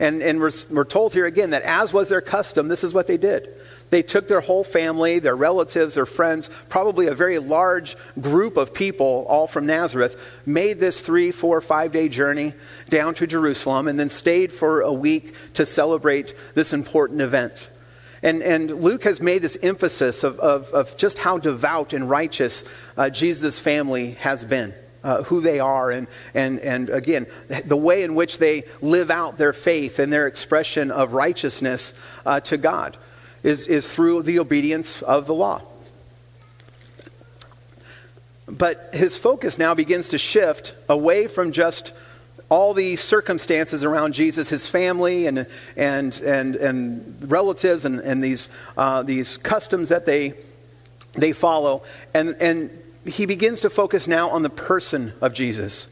And, 0.00 0.22
and 0.22 0.40
we're, 0.40 0.52
we're 0.70 0.84
told 0.84 1.12
here 1.12 1.26
again 1.26 1.50
that 1.50 1.62
as 1.62 1.92
was 1.92 2.08
their 2.08 2.20
custom, 2.20 2.68
this 2.68 2.84
is 2.84 2.94
what 2.94 3.06
they 3.06 3.16
did. 3.16 3.48
They 3.90 4.02
took 4.02 4.28
their 4.28 4.40
whole 4.40 4.64
family, 4.64 5.18
their 5.18 5.34
relatives, 5.34 5.94
their 5.94 6.06
friends, 6.06 6.50
probably 6.68 7.06
a 7.06 7.14
very 7.14 7.38
large 7.38 7.96
group 8.20 8.56
of 8.56 8.74
people, 8.74 9.24
all 9.28 9.46
from 9.46 9.66
Nazareth, 9.66 10.40
made 10.46 10.78
this 10.78 11.00
three, 11.00 11.32
four, 11.32 11.60
five 11.60 11.90
day 11.90 12.08
journey 12.08 12.52
down 12.88 13.14
to 13.14 13.26
Jerusalem 13.26 13.88
and 13.88 13.98
then 13.98 14.08
stayed 14.08 14.52
for 14.52 14.82
a 14.82 14.92
week 14.92 15.34
to 15.54 15.64
celebrate 15.64 16.34
this 16.54 16.72
important 16.72 17.20
event. 17.20 17.70
And, 18.22 18.42
and 18.42 18.70
Luke 18.82 19.04
has 19.04 19.20
made 19.20 19.42
this 19.42 19.56
emphasis 19.62 20.24
of, 20.24 20.38
of, 20.40 20.68
of 20.70 20.96
just 20.96 21.18
how 21.18 21.38
devout 21.38 21.92
and 21.92 22.10
righteous 22.10 22.64
uh, 22.96 23.10
Jesus' 23.10 23.58
family 23.58 24.12
has 24.12 24.44
been. 24.44 24.74
Uh, 25.04 25.22
who 25.22 25.40
they 25.40 25.60
are, 25.60 25.92
and, 25.92 26.08
and, 26.34 26.58
and 26.58 26.90
again, 26.90 27.24
the 27.64 27.76
way 27.76 28.02
in 28.02 28.16
which 28.16 28.38
they 28.38 28.64
live 28.80 29.12
out 29.12 29.38
their 29.38 29.52
faith 29.52 30.00
and 30.00 30.12
their 30.12 30.26
expression 30.26 30.90
of 30.90 31.12
righteousness 31.12 31.94
uh, 32.26 32.40
to 32.40 32.56
God 32.56 32.96
is, 33.44 33.68
is 33.68 33.88
through 33.88 34.22
the 34.22 34.40
obedience 34.40 35.00
of 35.02 35.26
the 35.26 35.34
law. 35.34 35.62
But 38.48 38.90
his 38.92 39.16
focus 39.16 39.56
now 39.56 39.74
begins 39.74 40.08
to 40.08 40.18
shift 40.18 40.74
away 40.88 41.28
from 41.28 41.52
just 41.52 41.92
all 42.48 42.74
the 42.74 42.96
circumstances 42.96 43.84
around 43.84 44.14
Jesus, 44.14 44.48
his 44.48 44.68
family 44.68 45.26
and, 45.26 45.46
and, 45.76 46.20
and, 46.22 46.56
and 46.56 47.30
relatives 47.30 47.84
and, 47.84 48.00
and 48.00 48.24
these, 48.24 48.48
uh, 48.76 49.02
these 49.02 49.36
customs 49.36 49.90
that 49.90 50.06
they, 50.06 50.32
they 51.12 51.32
follow. 51.32 51.82
And, 52.14 52.36
and 52.40 52.70
he 53.08 53.26
begins 53.26 53.60
to 53.60 53.70
focus 53.70 54.06
now 54.06 54.30
on 54.30 54.42
the 54.42 54.50
person 54.50 55.12
of 55.20 55.32
Jesus. 55.32 55.88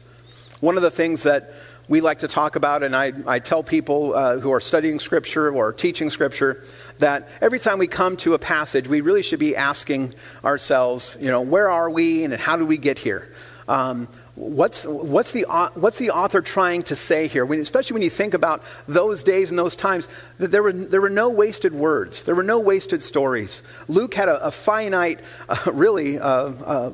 One 0.59 0.77
of 0.77 0.83
the 0.83 0.91
things 0.91 1.23
that 1.23 1.51
we 1.87 2.01
like 2.01 2.19
to 2.19 2.27
talk 2.27 2.55
about, 2.55 2.83
and 2.83 2.95
I, 2.95 3.13
I 3.25 3.39
tell 3.39 3.63
people 3.63 4.13
uh, 4.13 4.39
who 4.39 4.51
are 4.51 4.59
studying 4.59 4.99
Scripture 4.99 5.51
or 5.51 5.71
teaching 5.71 6.09
Scripture, 6.09 6.63
that 6.99 7.29
every 7.39 7.59
time 7.59 7.79
we 7.79 7.87
come 7.87 8.17
to 8.17 8.33
a 8.33 8.39
passage, 8.39 8.87
we 8.87 9.01
really 9.01 9.21
should 9.21 9.39
be 9.39 9.55
asking 9.55 10.13
ourselves, 10.43 11.17
you 11.21 11.27
know, 11.27 11.41
where 11.41 11.69
are 11.69 11.89
we 11.89 12.23
and 12.23 12.33
how 12.33 12.57
did 12.57 12.67
we 12.67 12.77
get 12.77 12.99
here? 12.99 13.31
Um, 13.67 14.07
what's, 14.37 14.85
what's, 14.85 15.31
the, 15.31 15.45
what's 15.73 15.97
the 15.97 16.11
author 16.11 16.41
trying 16.41 16.83
to 16.83 16.95
say 16.95 17.27
here? 17.27 17.45
When, 17.45 17.59
especially 17.59 17.95
when 17.95 18.03
you 18.03 18.09
think 18.09 18.33
about 18.33 18.63
those 18.87 19.23
days 19.23 19.49
and 19.49 19.57
those 19.57 19.75
times, 19.75 20.07
that 20.37 20.51
there 20.51 20.61
were, 20.61 20.71
there 20.71 21.01
were 21.01 21.09
no 21.09 21.29
wasted 21.29 21.73
words, 21.73 22.23
there 22.23 22.35
were 22.35 22.43
no 22.43 22.59
wasted 22.59 23.01
stories. 23.01 23.63
Luke 23.87 24.13
had 24.13 24.29
a, 24.29 24.45
a 24.45 24.51
finite, 24.51 25.21
uh, 25.49 25.57
really, 25.73 26.19
uh, 26.19 26.27
uh, 26.27 26.91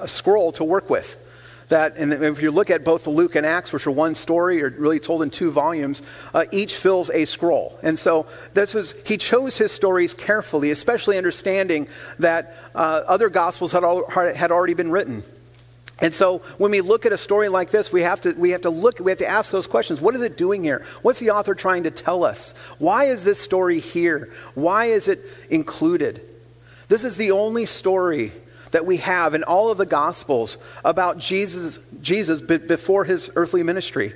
a 0.00 0.08
scroll 0.08 0.52
to 0.52 0.64
work 0.64 0.88
with 0.88 1.20
that, 1.68 1.96
and 1.96 2.12
if 2.12 2.42
you 2.42 2.50
look 2.50 2.70
at 2.70 2.84
both 2.84 3.04
the 3.04 3.10
Luke 3.10 3.34
and 3.34 3.44
Acts, 3.44 3.72
which 3.72 3.86
are 3.86 3.90
one 3.90 4.14
story 4.14 4.62
or 4.62 4.68
really 4.70 5.00
told 5.00 5.22
in 5.22 5.30
two 5.30 5.50
volumes, 5.50 6.02
uh, 6.32 6.44
each 6.52 6.76
fills 6.76 7.10
a 7.10 7.24
scroll. 7.24 7.78
And 7.82 7.98
so 7.98 8.26
this 8.52 8.74
was, 8.74 8.94
he 9.04 9.16
chose 9.16 9.56
his 9.56 9.72
stories 9.72 10.14
carefully, 10.14 10.70
especially 10.70 11.18
understanding 11.18 11.88
that 12.18 12.54
uh, 12.74 13.02
other 13.06 13.28
gospels 13.28 13.72
had, 13.72 13.82
al- 13.82 14.08
had 14.08 14.52
already 14.52 14.74
been 14.74 14.90
written. 14.90 15.22
And 16.00 16.12
so 16.12 16.38
when 16.58 16.72
we 16.72 16.80
look 16.80 17.06
at 17.06 17.12
a 17.12 17.18
story 17.18 17.48
like 17.48 17.70
this, 17.70 17.92
we 17.92 18.02
have 18.02 18.20
to 18.22 18.32
we 18.32 18.50
have 18.50 18.62
to 18.62 18.70
look 18.70 18.98
we 18.98 19.10
have 19.10 19.18
to 19.18 19.26
ask 19.26 19.52
those 19.52 19.66
questions. 19.66 20.00
What 20.00 20.14
is 20.14 20.22
it 20.22 20.36
doing 20.36 20.64
here? 20.64 20.84
What's 21.02 21.20
the 21.20 21.30
author 21.30 21.54
trying 21.54 21.84
to 21.84 21.90
tell 21.90 22.24
us? 22.24 22.52
Why 22.78 23.04
is 23.04 23.22
this 23.22 23.40
story 23.40 23.78
here? 23.78 24.32
Why 24.54 24.86
is 24.86 25.08
it 25.08 25.24
included? 25.50 26.20
This 26.88 27.04
is 27.04 27.16
the 27.16 27.30
only 27.30 27.66
story 27.66 28.32
that 28.72 28.84
we 28.84 28.96
have 28.98 29.34
in 29.34 29.44
all 29.44 29.70
of 29.70 29.78
the 29.78 29.86
Gospels 29.86 30.58
about 30.84 31.18
Jesus, 31.18 31.78
Jesus 32.02 32.40
before 32.40 33.04
his 33.04 33.30
earthly 33.36 33.62
ministry, 33.62 34.12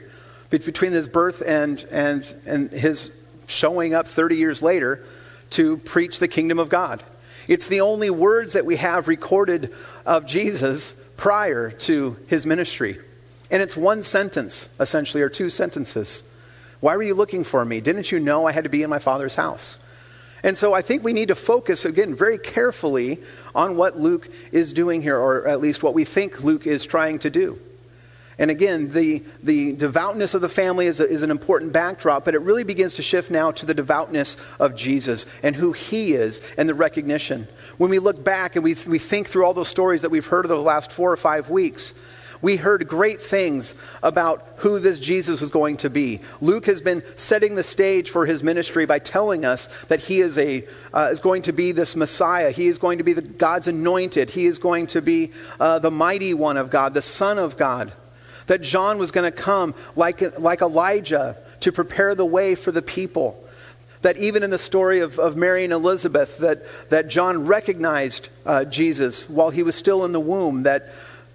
between 0.51 0.91
his 0.91 1.07
birth 1.07 1.43
and, 1.47 1.83
and, 1.93 2.35
and 2.45 2.71
his 2.71 3.13
showing 3.47 3.95
up 3.95 4.09
30 4.09 4.37
years 4.37 4.61
later 4.61 5.05
to 5.51 5.77
preach 5.79 6.19
the 6.19 6.29
kingdom 6.29 6.59
of 6.59 6.69
God. 6.69 7.05
It's 7.47 7.69
the 7.69 7.81
only 7.81 8.11
words 8.11 8.55
that 8.55 8.67
we 8.67 8.77
have 8.77 9.07
recorded 9.09 9.73
of 10.05 10.27
Jesus 10.27 10.95
prior 11.19 11.71
to 11.71 12.17
his 12.29 12.47
ministry. 12.47 12.97
And 13.51 13.63
it's 13.63 13.77
one 13.77 14.03
sentence, 14.03 14.71
essentially, 14.81 15.23
or 15.23 15.29
two 15.29 15.51
sentences. 15.51 16.23
Why 16.81 16.97
were 16.97 17.03
you 17.03 17.15
looking 17.15 17.45
for 17.45 17.65
me? 17.65 17.81
Didn't 17.81 18.11
you 18.11 18.21
know 18.21 18.47
I 18.47 18.53
had 18.53 18.65
to 18.65 18.71
be 18.71 18.83
in 18.83 18.89
my 18.89 19.01
father's 19.01 19.35
house? 19.35 19.79
And 20.45 20.57
so 20.57 20.73
I 20.73 20.83
think 20.83 21.03
we 21.03 21.13
need 21.13 21.29
to 21.29 21.35
focus, 21.35 21.85
again, 21.85 22.15
very 22.15 22.39
carefully 22.39 23.21
on 23.55 23.77
what 23.77 23.99
Luke 23.99 24.29
is 24.53 24.73
doing 24.73 25.03
here, 25.03 25.19
or 25.19 25.49
at 25.49 25.61
least 25.61 25.83
what 25.83 25.95
we 25.95 26.05
think 26.05 26.45
Luke 26.45 26.67
is 26.67 26.87
trying 26.87 27.19
to 27.19 27.31
do. 27.31 27.59
And 28.39 28.53
again, 28.53 28.93
the, 28.93 29.25
the 29.43 29.73
devoutness 29.73 30.33
of 30.33 30.41
the 30.41 30.49
family 30.49 30.87
is, 30.87 31.01
a, 31.01 31.09
is 31.09 31.23
an 31.23 31.31
important 31.31 31.73
backdrop, 31.73 32.25
but 32.25 32.35
it 32.35 32.41
really 32.41 32.63
begins 32.63 32.95
to 32.95 33.03
shift 33.03 33.31
now 33.31 33.51
to 33.51 33.67
the 33.67 33.75
devoutness 33.75 34.37
of 34.61 34.77
Jesus 34.77 35.27
and 35.43 35.57
who 35.57 35.73
he 35.73 36.13
is 36.13 36.41
and 36.57 36.69
the 36.69 36.75
recognition. 36.75 37.49
When 37.79 37.91
we 37.91 37.99
look 37.99 38.23
back 38.23 38.55
and 38.55 38.63
we, 38.63 38.77
we 38.87 39.01
think 39.01 39.29
through 39.29 39.45
all 39.45 39.55
those 39.55 39.69
stories 39.69 40.03
that 40.03 40.11
we've 40.11 40.27
heard 40.27 40.45
of 40.45 40.51
the 40.51 40.57
last 40.57 40.93
four 40.93 41.13
or 41.13 41.17
five 41.17 41.51
weeks, 41.51 41.95
we 42.41 42.55
heard 42.55 42.87
great 42.87 43.21
things 43.21 43.75
about 44.03 44.47
who 44.59 44.79
this 44.79 45.01
Jesus 45.01 45.41
was 45.41 45.51
going 45.51 45.79
to 45.79 45.91
be. 45.91 46.21
Luke 46.41 46.67
has 46.67 46.81
been 46.81 47.03
setting 47.17 47.57
the 47.57 47.65
stage 47.65 48.11
for 48.11 48.27
his 48.27 48.45
ministry 48.45 48.87
by 48.87 49.01
telling 49.01 49.45
us 49.45 49.69
that 49.87 49.99
he 49.99 50.21
is, 50.21 50.39
a, 50.39 50.65
uh, 50.95 51.09
is 51.11 51.19
going 51.19 51.43
to 51.43 51.53
be 51.53 51.73
this 51.73 51.97
Messiah. 51.97 52.53
He 52.53 52.69
is 52.69 52.79
going 52.79 52.99
to 52.99 53.05
be 53.05 53.15
the, 53.15 53.23
God's 53.23 53.67
anointed. 53.67 54.31
He 54.31 54.47
is 54.47 54.61
going 54.61 54.87
to 54.89 55.03
be 55.03 55.33
uh, 55.59 55.81
the 55.81 55.91
mighty 55.91 56.35
one 56.35 56.57
of 56.57 56.71
God, 56.71 56.95
the 56.95 57.03
Son 57.03 57.39
of 57.39 57.57
God. 57.57 57.93
That 58.49 58.61
John 58.61 58.99
was 58.99 59.11
going 59.11 59.31
to 59.31 59.37
come 59.37 59.75
like, 59.97 60.39
like 60.39 60.61
Elijah 60.61 61.39
to 61.61 61.73
prepare 61.73 62.15
the 62.15 62.27
way 62.27 62.55
for 62.55 62.71
the 62.71 62.83
people 62.83 63.43
that 64.03 64.17
even 64.17 64.45
in 64.45 64.51
the 64.51 64.59
story 64.59 65.01
of, 65.01 65.19
of 65.19 65.37
Mary 65.37 65.65
and 65.65 65.73
Elizabeth, 65.73 66.39
that, 66.39 66.63
that 66.91 67.09
John 67.09 67.47
recognized 67.47 68.29
uh, 68.47 68.65
Jesus 68.65 69.29
while 69.29 69.51
he 69.51 69.65
was 69.65 69.75
still 69.75 70.05
in 70.05 70.13
the 70.13 70.21
womb, 70.21 70.63
that 70.63 70.89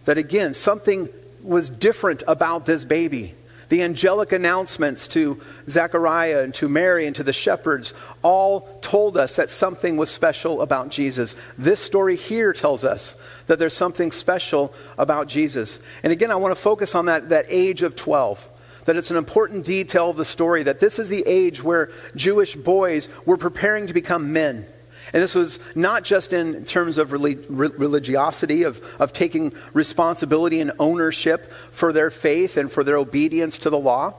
that 0.05 0.17
again, 0.17 0.53
something 0.53 1.09
was 1.41 1.69
different 1.69 2.23
about 2.27 2.65
this 2.65 2.85
baby. 2.85 3.35
The 3.73 3.81
angelic 3.81 4.31
announcements 4.33 5.07
to 5.07 5.41
Zechariah 5.67 6.43
and 6.43 6.53
to 6.53 6.69
Mary 6.69 7.07
and 7.07 7.15
to 7.15 7.23
the 7.23 7.33
shepherds 7.33 7.95
all 8.21 8.69
told 8.81 9.17
us 9.17 9.37
that 9.37 9.49
something 9.49 9.97
was 9.97 10.11
special 10.11 10.61
about 10.61 10.89
Jesus. 10.89 11.35
This 11.57 11.79
story 11.79 12.15
here 12.15 12.53
tells 12.53 12.85
us 12.85 13.15
that 13.47 13.57
there's 13.57 13.75
something 13.75 14.11
special 14.11 14.75
about 14.99 15.27
Jesus. 15.27 15.79
And 16.03 16.13
again, 16.13 16.29
I 16.29 16.35
want 16.35 16.55
to 16.55 16.61
focus 16.61 16.93
on 16.93 17.07
that, 17.07 17.29
that 17.29 17.47
age 17.49 17.81
of 17.81 17.95
12 17.95 18.47
that 18.85 18.95
it's 18.95 19.09
an 19.09 19.17
important 19.17 19.65
detail 19.65 20.07
of 20.11 20.17
the 20.17 20.23
story 20.23 20.61
that 20.61 20.79
this 20.79 20.99
is 20.99 21.09
the 21.09 21.23
age 21.25 21.63
where 21.63 21.89
Jewish 22.15 22.55
boys 22.55 23.09
were 23.25 23.37
preparing 23.37 23.87
to 23.87 23.93
become 23.93 24.33
men. 24.33 24.67
And 25.13 25.21
this 25.21 25.35
was 25.35 25.59
not 25.75 26.03
just 26.03 26.33
in 26.33 26.65
terms 26.65 26.97
of 26.97 27.11
religiosity, 27.11 28.63
of, 28.63 28.83
of 28.99 29.13
taking 29.13 29.53
responsibility 29.71 30.59
and 30.59 30.71
ownership 30.79 31.51
for 31.51 31.93
their 31.93 32.09
faith 32.09 32.57
and 32.57 32.71
for 32.71 32.83
their 32.83 32.97
obedience 32.97 33.59
to 33.59 33.69
the 33.69 33.77
law, 33.77 34.15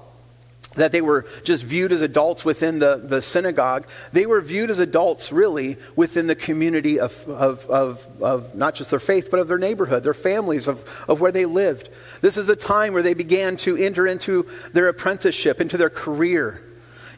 that 0.76 0.92
they 0.92 1.00
were 1.00 1.26
just 1.42 1.64
viewed 1.64 1.90
as 1.90 2.00
adults 2.00 2.44
within 2.44 2.78
the, 2.78 2.96
the 2.96 3.22
synagogue. 3.22 3.86
They 4.12 4.26
were 4.26 4.40
viewed 4.40 4.70
as 4.70 4.78
adults, 4.78 5.32
really, 5.32 5.78
within 5.96 6.28
the 6.28 6.34
community 6.36 7.00
of, 7.00 7.28
of, 7.28 7.66
of, 7.66 8.22
of 8.22 8.54
not 8.54 8.76
just 8.76 8.90
their 8.90 9.00
faith, 9.00 9.30
but 9.30 9.40
of 9.40 9.48
their 9.48 9.58
neighborhood, 9.58 10.04
their 10.04 10.14
families, 10.14 10.68
of, 10.68 11.04
of 11.08 11.20
where 11.20 11.32
they 11.32 11.44
lived. 11.44 11.90
This 12.20 12.36
is 12.36 12.46
the 12.46 12.56
time 12.56 12.92
where 12.92 13.02
they 13.02 13.14
began 13.14 13.56
to 13.58 13.76
enter 13.76 14.06
into 14.06 14.48
their 14.72 14.88
apprenticeship, 14.88 15.60
into 15.60 15.76
their 15.76 15.90
career. 15.90 16.60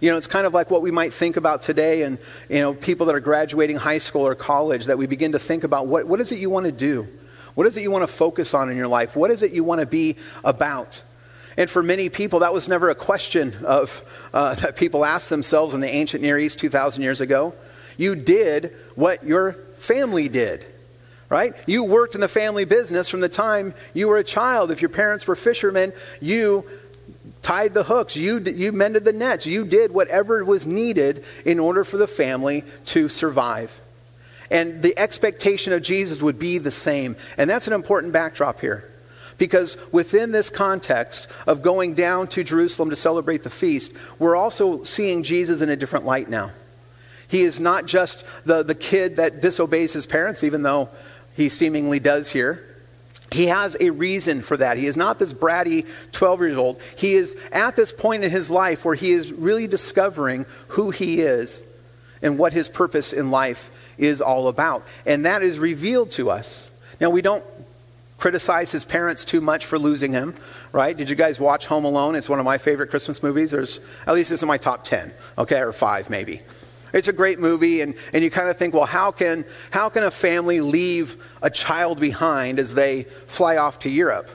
You 0.00 0.10
know, 0.10 0.16
it's 0.16 0.26
kind 0.26 0.46
of 0.46 0.54
like 0.54 0.70
what 0.70 0.82
we 0.82 0.90
might 0.90 1.12
think 1.14 1.36
about 1.36 1.62
today 1.62 2.02
and, 2.02 2.18
you 2.48 2.60
know, 2.60 2.74
people 2.74 3.06
that 3.06 3.14
are 3.14 3.20
graduating 3.20 3.76
high 3.76 3.98
school 3.98 4.26
or 4.26 4.34
college, 4.34 4.86
that 4.86 4.98
we 4.98 5.06
begin 5.06 5.32
to 5.32 5.38
think 5.38 5.64
about 5.64 5.86
what, 5.86 6.06
what 6.06 6.20
is 6.20 6.32
it 6.32 6.38
you 6.38 6.50
want 6.50 6.66
to 6.66 6.72
do? 6.72 7.08
What 7.54 7.66
is 7.66 7.76
it 7.76 7.82
you 7.82 7.90
want 7.90 8.02
to 8.02 8.12
focus 8.12 8.52
on 8.52 8.70
in 8.70 8.76
your 8.76 8.88
life? 8.88 9.16
What 9.16 9.30
is 9.30 9.42
it 9.42 9.52
you 9.52 9.64
want 9.64 9.80
to 9.80 9.86
be 9.86 10.16
about? 10.44 11.02
And 11.56 11.70
for 11.70 11.82
many 11.82 12.10
people, 12.10 12.40
that 12.40 12.52
was 12.52 12.68
never 12.68 12.90
a 12.90 12.94
question 12.94 13.54
of, 13.64 14.28
uh, 14.34 14.54
that 14.56 14.76
people 14.76 15.04
asked 15.04 15.30
themselves 15.30 15.74
in 15.74 15.80
the 15.80 15.88
ancient 15.88 16.22
Near 16.22 16.38
East 16.38 16.58
2,000 16.58 17.02
years 17.02 17.20
ago. 17.20 17.54
You 17.96 18.14
did 18.14 18.74
what 18.94 19.24
your 19.24 19.54
family 19.78 20.28
did, 20.28 20.66
right? 21.30 21.54
You 21.66 21.84
worked 21.84 22.14
in 22.14 22.20
the 22.20 22.28
family 22.28 22.66
business 22.66 23.08
from 23.08 23.20
the 23.20 23.28
time 23.28 23.72
you 23.94 24.08
were 24.08 24.18
a 24.18 24.24
child. 24.24 24.70
If 24.70 24.82
your 24.82 24.90
parents 24.90 25.26
were 25.26 25.36
fishermen, 25.36 25.94
you 26.20 26.66
tied 27.46 27.74
the 27.74 27.84
hooks, 27.84 28.16
you, 28.16 28.40
you 28.40 28.72
mended 28.72 29.04
the 29.04 29.12
nets, 29.12 29.46
you 29.46 29.64
did 29.64 29.92
whatever 29.92 30.44
was 30.44 30.66
needed 30.66 31.24
in 31.44 31.60
order 31.60 31.84
for 31.84 31.96
the 31.96 32.08
family 32.08 32.64
to 32.84 33.08
survive. 33.08 33.80
And 34.50 34.82
the 34.82 34.98
expectation 34.98 35.72
of 35.72 35.80
Jesus 35.80 36.20
would 36.20 36.40
be 36.40 36.58
the 36.58 36.72
same. 36.72 37.14
And 37.38 37.48
that's 37.48 37.68
an 37.68 37.72
important 37.72 38.12
backdrop 38.12 38.58
here. 38.60 38.90
Because 39.38 39.78
within 39.92 40.32
this 40.32 40.50
context 40.50 41.28
of 41.46 41.62
going 41.62 41.94
down 41.94 42.26
to 42.28 42.42
Jerusalem 42.42 42.90
to 42.90 42.96
celebrate 42.96 43.44
the 43.44 43.50
feast, 43.50 43.92
we're 44.18 44.34
also 44.34 44.82
seeing 44.82 45.22
Jesus 45.22 45.60
in 45.60 45.68
a 45.68 45.76
different 45.76 46.04
light 46.04 46.28
now. 46.28 46.50
He 47.28 47.42
is 47.42 47.60
not 47.60 47.86
just 47.86 48.24
the, 48.44 48.64
the 48.64 48.74
kid 48.74 49.16
that 49.16 49.40
disobeys 49.40 49.92
his 49.92 50.06
parents, 50.06 50.42
even 50.42 50.62
though 50.62 50.88
he 51.36 51.48
seemingly 51.48 52.00
does 52.00 52.28
here. 52.28 52.75
He 53.32 53.46
has 53.46 53.76
a 53.80 53.90
reason 53.90 54.40
for 54.40 54.56
that. 54.56 54.78
He 54.78 54.86
is 54.86 54.96
not 54.96 55.18
this 55.18 55.32
bratty 55.32 55.86
12 56.12 56.40
years 56.40 56.56
old. 56.56 56.80
He 56.96 57.14
is 57.14 57.36
at 57.52 57.76
this 57.76 57.92
point 57.92 58.24
in 58.24 58.30
his 58.30 58.50
life 58.50 58.84
where 58.84 58.94
he 58.94 59.12
is 59.12 59.32
really 59.32 59.66
discovering 59.66 60.46
who 60.68 60.90
he 60.90 61.20
is 61.20 61.62
and 62.22 62.38
what 62.38 62.52
his 62.52 62.68
purpose 62.68 63.12
in 63.12 63.30
life 63.30 63.70
is 63.98 64.20
all 64.20 64.48
about. 64.48 64.84
And 65.04 65.26
that 65.26 65.42
is 65.42 65.58
revealed 65.58 66.12
to 66.12 66.30
us. 66.30 66.70
Now, 67.00 67.10
we 67.10 67.20
don't 67.20 67.44
criticize 68.18 68.72
his 68.72 68.84
parents 68.84 69.24
too 69.24 69.40
much 69.40 69.66
for 69.66 69.78
losing 69.78 70.12
him, 70.12 70.34
right? 70.72 70.96
Did 70.96 71.10
you 71.10 71.16
guys 71.16 71.38
watch 71.38 71.66
Home 71.66 71.84
Alone? 71.84 72.14
It's 72.14 72.28
one 72.28 72.38
of 72.38 72.44
my 72.44 72.58
favorite 72.58 72.90
Christmas 72.90 73.22
movies. 73.22 73.50
There's, 73.50 73.80
at 74.06 74.14
least 74.14 74.32
it's 74.32 74.42
in 74.42 74.48
my 74.48 74.56
top 74.56 74.84
10, 74.84 75.12
okay, 75.38 75.60
or 75.60 75.72
five 75.72 76.08
maybe. 76.08 76.40
It's 76.92 77.08
a 77.08 77.12
great 77.12 77.38
movie, 77.38 77.80
and, 77.80 77.94
and 78.12 78.22
you 78.22 78.30
kind 78.30 78.48
of 78.48 78.56
think, 78.56 78.74
well, 78.74 78.86
how 78.86 79.10
can, 79.10 79.44
how 79.70 79.88
can 79.88 80.02
a 80.02 80.10
family 80.10 80.60
leave 80.60 81.16
a 81.42 81.50
child 81.50 82.00
behind 82.00 82.58
as 82.58 82.74
they 82.74 83.04
fly 83.04 83.56
off 83.56 83.80
to 83.80 83.90
Europe? 83.90 84.30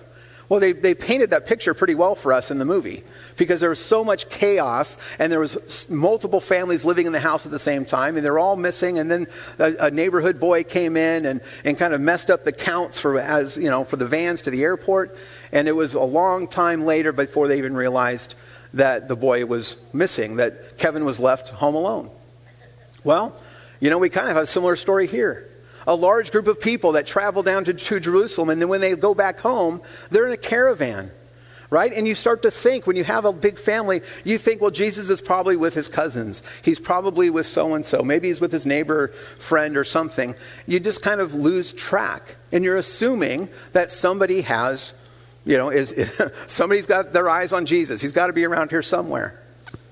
Well, 0.52 0.60
they, 0.60 0.74
they 0.74 0.94
painted 0.94 1.30
that 1.30 1.46
picture 1.46 1.74
pretty 1.74 1.96
well 1.96 2.14
for 2.14 2.34
us 2.34 2.52
in 2.52 2.58
the 2.58 2.66
movie 2.66 3.06
because 3.38 3.62
there 3.62 3.70
was 3.70 3.80
so 3.80 4.04
much 4.04 4.30
chaos 4.30 4.98
and 5.18 5.32
there 5.32 5.40
was 5.40 5.90
multiple 5.90 6.42
families 6.42 6.84
living 6.84 7.06
in 7.06 7.14
the 7.14 7.22
house 7.22 7.46
at 7.46 7.54
the 7.54 7.58
same 7.58 7.86
time 7.86 8.18
and 8.18 8.26
they're 8.26 8.38
all 8.38 8.58
missing 8.58 9.00
and 9.00 9.10
then 9.10 9.28
a, 9.60 9.86
a, 9.86 9.92
neighborhood 9.92 10.42
boy 10.42 10.66
came 10.66 10.98
in 10.98 11.26
and, 11.26 11.40
and 11.64 11.78
kind 11.78 11.94
of 11.94 12.02
messed 12.02 12.30
up 12.30 12.44
the 12.44 12.52
counts 12.52 13.00
for 13.00 13.18
as 13.18 13.56
you 13.56 13.70
know 13.70 13.86
for 13.86 13.96
the 13.96 14.06
vans 14.06 14.42
to 14.42 14.52
the 14.52 14.62
airport 14.62 15.16
and 15.54 15.70
it 15.70 15.72
was 15.72 15.94
a 15.94 16.02
long 16.02 16.48
time 16.48 16.84
later 16.84 17.14
before 17.14 17.48
they 17.48 17.58
even 17.58 17.74
realized 17.74 18.36
that 18.74 19.08
the 19.08 19.16
boy 19.16 19.46
was 19.46 19.78
missing 19.94 20.36
that 20.36 20.78
kevin 20.78 21.06
was 21.06 21.18
left 21.18 21.48
home 21.48 21.76
alone 21.76 22.10
well, 23.04 23.36
you 23.80 23.90
know, 23.90 23.98
we 23.98 24.10
kind 24.10 24.30
of 24.30 24.36
have 24.36 24.44
a 24.44 24.48
similar 24.48 24.76
story 24.76 25.08
here. 25.08 25.50
A 25.88 25.96
large 25.96 26.32
group 26.32 26.48
of 26.48 26.62
people 26.62 26.94
that 26.94 27.08
travel 27.08 27.42
down 27.42 27.66
to, 27.66 27.74
to 27.74 28.00
Jerusalem, 28.00 28.50
and 28.50 28.62
then 28.62 28.70
when 28.70 28.82
they 28.82 28.96
go 28.96 29.16
back 29.16 29.40
home, 29.40 29.82
they're 30.12 30.28
in 30.28 30.32
a 30.32 30.38
caravan, 30.38 31.10
right? 31.72 31.92
And 31.92 32.08
you 32.08 32.14
start 32.14 32.44
to 32.44 32.52
think, 32.52 32.86
when 32.86 32.96
you 32.96 33.04
have 33.04 33.26
a 33.26 33.34
big 33.34 33.58
family, 33.58 34.02
you 34.24 34.38
think, 34.38 34.62
well, 34.62 34.70
Jesus 34.70 35.10
is 35.10 35.20
probably 35.20 35.56
with 35.56 35.74
his 35.74 35.88
cousins. 35.88 36.44
He's 36.62 36.80
probably 36.80 37.32
with 37.32 37.48
so 37.48 37.74
and 37.74 37.84
so. 37.84 38.04
Maybe 38.04 38.28
he's 38.28 38.40
with 38.40 38.52
his 38.52 38.68
neighbor, 38.68 39.08
friend, 39.40 39.76
or 39.76 39.84
something. 39.84 40.36
You 40.68 40.80
just 40.80 41.02
kind 41.02 41.20
of 41.20 41.34
lose 41.34 41.74
track. 41.74 42.36
And 42.52 42.64
you're 42.64 42.78
assuming 42.78 43.50
that 43.72 43.92
somebody 43.92 44.42
has, 44.42 44.94
you 45.46 45.58
know, 45.58 45.72
is 45.72 45.96
somebody's 46.46 46.86
got 46.86 47.12
their 47.12 47.28
eyes 47.28 47.54
on 47.54 47.66
Jesus. 47.66 48.02
He's 48.02 48.12
got 48.12 48.28
to 48.28 48.34
be 48.34 48.46
around 48.46 48.70
here 48.70 48.84
somewhere. 48.84 49.41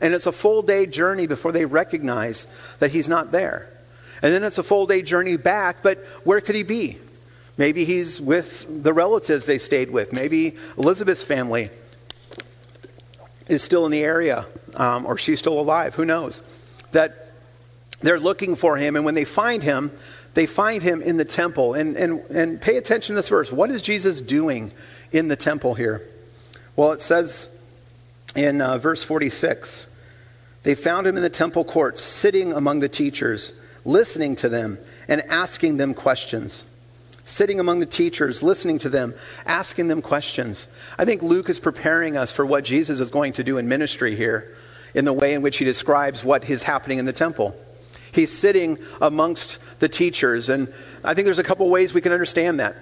And 0.01 0.13
it's 0.13 0.25
a 0.25 0.31
full 0.31 0.61
day 0.61 0.85
journey 0.85 1.27
before 1.27 1.51
they 1.51 1.65
recognize 1.65 2.47
that 2.79 2.91
he's 2.91 3.09
not 3.09 3.31
there. 3.31 3.69
And 4.21 4.33
then 4.33 4.43
it's 4.43 4.57
a 4.57 4.63
full 4.63 4.85
day 4.85 5.01
journey 5.01 5.37
back, 5.37 5.81
but 5.81 5.99
where 6.23 6.41
could 6.41 6.55
he 6.55 6.63
be? 6.63 6.97
Maybe 7.57 7.83
he's 7.83 8.21
with 8.21 8.83
the 8.83 8.93
relatives 8.93 9.45
they 9.45 9.57
stayed 9.57 9.91
with. 9.91 10.13
Maybe 10.13 10.55
Elizabeth's 10.77 11.23
family 11.23 11.69
is 13.49 13.63
still 13.63 13.85
in 13.85 13.91
the 13.91 14.03
area, 14.03 14.45
um, 14.75 15.05
or 15.05 15.17
she's 15.17 15.39
still 15.39 15.59
alive. 15.59 15.95
Who 15.95 16.05
knows? 16.05 16.41
That 16.93 17.31
they're 18.01 18.19
looking 18.19 18.55
for 18.55 18.77
him, 18.77 18.95
and 18.95 19.03
when 19.03 19.15
they 19.15 19.25
find 19.25 19.61
him, 19.61 19.91
they 20.35 20.45
find 20.45 20.81
him 20.81 21.01
in 21.01 21.17
the 21.17 21.25
temple. 21.25 21.73
And, 21.73 21.97
and, 21.97 22.19
and 22.29 22.61
pay 22.61 22.77
attention 22.77 23.15
to 23.15 23.17
this 23.17 23.27
verse. 23.27 23.51
What 23.51 23.71
is 23.71 23.81
Jesus 23.81 24.21
doing 24.21 24.71
in 25.11 25.27
the 25.27 25.35
temple 25.35 25.73
here? 25.73 26.07
Well, 26.77 26.93
it 26.93 27.01
says 27.01 27.49
in 28.37 28.61
uh, 28.61 28.77
verse 28.77 29.03
46 29.03 29.87
they 30.63 30.75
found 30.75 31.07
him 31.07 31.15
in 31.15 31.23
the 31.23 31.29
temple 31.29 31.63
courts, 31.63 32.01
sitting 32.01 32.51
among 32.53 32.79
the 32.79 32.89
teachers, 32.89 33.53
listening 33.85 34.35
to 34.35 34.49
them 34.49 34.77
and 35.07 35.21
asking 35.29 35.77
them 35.77 35.93
questions. 35.93 36.65
Sitting 37.25 37.59
among 37.59 37.79
the 37.79 37.85
teachers, 37.85 38.41
listening 38.41 38.79
to 38.79 38.89
them, 38.89 39.13
asking 39.45 39.87
them 39.87 40.01
questions. 40.01 40.67
I 40.97 41.05
think 41.05 41.21
Luke 41.21 41.49
is 41.49 41.59
preparing 41.59 42.17
us 42.17 42.31
for 42.31 42.45
what 42.45 42.63
Jesus 42.63 42.99
is 42.99 43.09
going 43.09 43.33
to 43.33 43.43
do 43.43 43.57
in 43.57 43.67
ministry 43.67 44.15
here 44.15 44.55
in 44.95 45.05
the 45.05 45.13
way 45.13 45.33
in 45.33 45.41
which 45.41 45.57
he 45.57 45.65
describes 45.65 46.23
what 46.23 46.49
is 46.49 46.63
happening 46.63 46.97
in 46.97 47.05
the 47.05 47.13
temple. 47.13 47.55
He's 48.11 48.35
sitting 48.35 48.79
amongst 49.01 49.59
the 49.79 49.87
teachers, 49.87 50.49
and 50.49 50.73
I 51.03 51.13
think 51.13 51.25
there's 51.25 51.39
a 51.39 51.43
couple 51.43 51.69
ways 51.69 51.93
we 51.93 52.01
can 52.01 52.11
understand 52.11 52.59
that. 52.59 52.75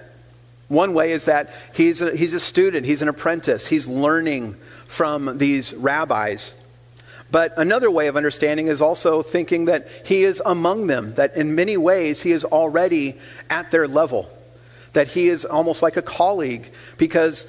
One 0.68 0.94
way 0.94 1.12
is 1.12 1.26
that 1.26 1.54
he's 1.74 2.00
a, 2.00 2.16
he's 2.16 2.34
a 2.34 2.40
student, 2.40 2.86
he's 2.86 3.02
an 3.02 3.08
apprentice, 3.08 3.66
he's 3.66 3.86
learning 3.86 4.54
from 4.86 5.38
these 5.38 5.74
rabbis. 5.74 6.54
But 7.30 7.52
another 7.58 7.90
way 7.90 8.06
of 8.06 8.16
understanding 8.16 8.68
is 8.68 8.80
also 8.80 9.22
thinking 9.22 9.66
that 9.66 9.88
he 10.04 10.22
is 10.22 10.42
among 10.44 10.86
them, 10.86 11.14
that 11.14 11.36
in 11.36 11.54
many 11.54 11.76
ways 11.76 12.22
he 12.22 12.32
is 12.32 12.44
already 12.44 13.16
at 13.50 13.70
their 13.70 13.86
level, 13.86 14.30
that 14.94 15.08
he 15.08 15.28
is 15.28 15.44
almost 15.44 15.82
like 15.82 15.96
a 15.96 16.02
colleague, 16.02 16.70
because 16.96 17.46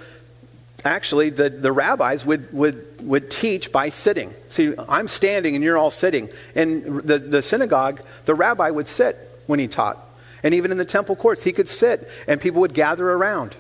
actually 0.83 1.29
the, 1.29 1.49
the 1.49 1.71
rabbis 1.71 2.25
would, 2.25 2.51
would, 2.53 2.85
would 3.01 3.31
teach 3.31 3.71
by 3.71 3.89
sitting. 3.89 4.33
See, 4.49 4.73
I'm 4.89 5.07
standing 5.07 5.55
and 5.55 5.63
you're 5.63 5.77
all 5.77 5.91
sitting. 5.91 6.29
In 6.55 7.05
the, 7.05 7.17
the 7.17 7.41
synagogue, 7.41 8.01
the 8.25 8.35
rabbi 8.35 8.69
would 8.69 8.87
sit 8.87 9.17
when 9.47 9.59
he 9.59 9.67
taught. 9.67 9.97
And 10.43 10.53
even 10.53 10.71
in 10.71 10.77
the 10.77 10.85
temple 10.85 11.15
courts, 11.15 11.43
he 11.43 11.53
could 11.53 11.67
sit 11.67 12.09
and 12.27 12.39
people 12.39 12.61
would 12.61 12.73
gather 12.73 13.09
around. 13.09 13.55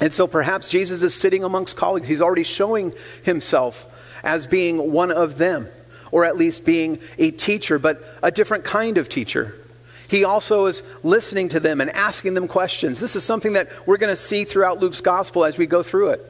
And 0.00 0.12
so 0.12 0.26
perhaps 0.26 0.68
Jesus 0.68 1.02
is 1.02 1.14
sitting 1.14 1.44
amongst 1.44 1.76
colleagues. 1.76 2.08
He's 2.08 2.22
already 2.22 2.42
showing 2.42 2.92
himself 3.22 3.88
as 4.22 4.46
being 4.46 4.92
one 4.92 5.10
of 5.10 5.38
them, 5.38 5.68
or 6.10 6.24
at 6.24 6.36
least 6.36 6.64
being 6.64 6.98
a 7.18 7.30
teacher, 7.30 7.78
but 7.78 8.02
a 8.22 8.30
different 8.30 8.64
kind 8.64 8.98
of 8.98 9.08
teacher. 9.08 9.54
He 10.08 10.24
also 10.24 10.66
is 10.66 10.82
listening 11.02 11.48
to 11.50 11.60
them 11.60 11.80
and 11.80 11.88
asking 11.90 12.34
them 12.34 12.46
questions. 12.46 13.00
This 13.00 13.16
is 13.16 13.24
something 13.24 13.54
that 13.54 13.70
we're 13.86 13.96
going 13.96 14.12
to 14.12 14.16
see 14.16 14.44
throughout 14.44 14.78
Luke's 14.78 15.00
gospel 15.00 15.44
as 15.44 15.56
we 15.56 15.66
go 15.66 15.82
through 15.82 16.10
it. 16.10 16.20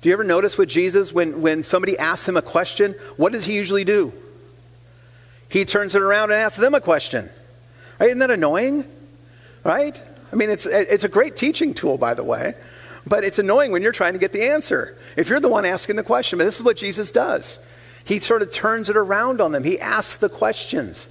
Do 0.00 0.08
you 0.08 0.12
ever 0.12 0.24
notice 0.24 0.58
with 0.58 0.68
Jesus 0.68 1.12
when, 1.12 1.40
when 1.40 1.62
somebody 1.62 1.96
asks 1.98 2.28
him 2.28 2.36
a 2.36 2.42
question, 2.42 2.94
what 3.16 3.32
does 3.32 3.44
he 3.44 3.54
usually 3.54 3.84
do? 3.84 4.12
He 5.48 5.64
turns 5.64 5.94
it 5.94 6.02
around 6.02 6.30
and 6.30 6.40
asks 6.40 6.58
them 6.58 6.74
a 6.74 6.80
question. 6.80 7.28
Right? 7.98 8.08
Isn't 8.08 8.18
that 8.18 8.30
annoying? 8.30 8.84
Right? 9.64 10.00
I 10.32 10.36
mean, 10.36 10.50
it's, 10.50 10.66
it's 10.66 11.04
a 11.04 11.08
great 11.08 11.36
teaching 11.36 11.74
tool, 11.74 11.98
by 11.98 12.14
the 12.14 12.24
way. 12.24 12.54
But 13.08 13.24
it's 13.24 13.38
annoying 13.38 13.72
when 13.72 13.82
you're 13.82 13.92
trying 13.92 14.12
to 14.12 14.18
get 14.18 14.32
the 14.32 14.50
answer. 14.50 14.96
If 15.16 15.28
you're 15.28 15.40
the 15.40 15.48
one 15.48 15.64
asking 15.64 15.96
the 15.96 16.02
question, 16.02 16.38
but 16.38 16.44
this 16.44 16.58
is 16.58 16.62
what 16.64 16.76
Jesus 16.76 17.10
does. 17.10 17.58
He 18.04 18.18
sort 18.18 18.42
of 18.42 18.52
turns 18.52 18.90
it 18.90 18.96
around 18.96 19.40
on 19.40 19.52
them. 19.52 19.64
He 19.64 19.80
asks 19.80 20.16
the 20.16 20.28
questions. 20.28 21.08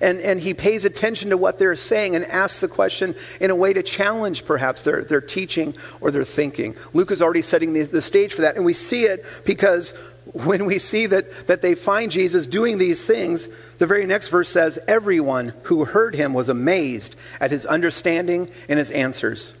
And, 0.00 0.18
and 0.20 0.40
he 0.40 0.52
pays 0.52 0.84
attention 0.84 1.30
to 1.30 1.36
what 1.36 1.58
they're 1.58 1.76
saying 1.76 2.16
and 2.16 2.24
asks 2.24 2.60
the 2.60 2.66
question 2.66 3.14
in 3.40 3.50
a 3.50 3.54
way 3.54 3.72
to 3.72 3.84
challenge 3.84 4.44
perhaps 4.44 4.82
their, 4.82 5.04
their 5.04 5.20
teaching 5.20 5.76
or 6.00 6.10
their 6.10 6.24
thinking. 6.24 6.74
Luke 6.92 7.12
is 7.12 7.22
already 7.22 7.42
setting 7.42 7.72
the, 7.72 7.82
the 7.82 8.02
stage 8.02 8.34
for 8.34 8.42
that. 8.42 8.56
And 8.56 8.64
we 8.64 8.74
see 8.74 9.04
it 9.04 9.24
because 9.44 9.92
when 10.32 10.66
we 10.66 10.78
see 10.78 11.06
that, 11.06 11.46
that 11.46 11.62
they 11.62 11.76
find 11.76 12.10
Jesus 12.10 12.46
doing 12.46 12.78
these 12.78 13.04
things, 13.04 13.48
the 13.78 13.86
very 13.86 14.06
next 14.06 14.28
verse 14.28 14.48
says, 14.48 14.78
Everyone 14.88 15.54
who 15.64 15.84
heard 15.84 16.16
him 16.16 16.34
was 16.34 16.48
amazed 16.48 17.14
at 17.40 17.52
his 17.52 17.64
understanding 17.64 18.50
and 18.68 18.80
his 18.80 18.90
answers. 18.90 19.54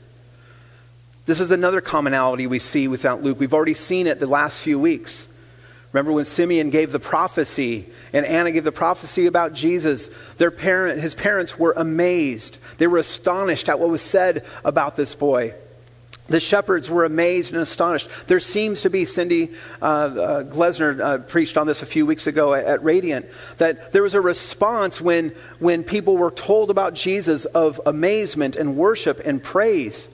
This 1.24 1.40
is 1.40 1.52
another 1.52 1.80
commonality 1.80 2.46
we 2.46 2.58
see 2.58 2.88
without 2.88 3.22
Luke. 3.22 3.38
We've 3.38 3.54
already 3.54 3.74
seen 3.74 4.06
it 4.06 4.18
the 4.18 4.26
last 4.26 4.60
few 4.60 4.78
weeks. 4.78 5.28
Remember 5.92 6.12
when 6.12 6.24
Simeon 6.24 6.70
gave 6.70 6.90
the 6.90 6.98
prophecy 6.98 7.88
and 8.12 8.24
Anna 8.24 8.50
gave 8.50 8.64
the 8.64 8.72
prophecy 8.72 9.26
about 9.26 9.52
Jesus? 9.52 10.10
Their 10.38 10.50
parent, 10.50 11.00
his 11.00 11.14
parents 11.14 11.58
were 11.58 11.74
amazed. 11.76 12.58
They 12.78 12.86
were 12.86 12.98
astonished 12.98 13.68
at 13.68 13.78
what 13.78 13.90
was 13.90 14.02
said 14.02 14.44
about 14.64 14.96
this 14.96 15.14
boy. 15.14 15.54
The 16.28 16.40
shepherds 16.40 16.88
were 16.88 17.04
amazed 17.04 17.52
and 17.52 17.60
astonished. 17.60 18.08
There 18.26 18.40
seems 18.40 18.82
to 18.82 18.90
be, 18.90 19.04
Cindy 19.04 19.50
uh, 19.82 19.84
uh, 19.84 20.44
Glesner 20.44 21.00
uh, 21.00 21.18
preached 21.18 21.58
on 21.58 21.66
this 21.66 21.82
a 21.82 21.86
few 21.86 22.06
weeks 22.06 22.26
ago 22.26 22.54
at, 22.54 22.64
at 22.64 22.82
Radiant, 22.82 23.26
that 23.58 23.92
there 23.92 24.02
was 24.02 24.14
a 24.14 24.20
response 24.20 25.00
when, 25.00 25.34
when 25.58 25.84
people 25.84 26.16
were 26.16 26.30
told 26.30 26.70
about 26.70 26.94
Jesus 26.94 27.44
of 27.44 27.80
amazement 27.84 28.56
and 28.56 28.76
worship 28.76 29.20
and 29.24 29.42
praise. 29.42 30.08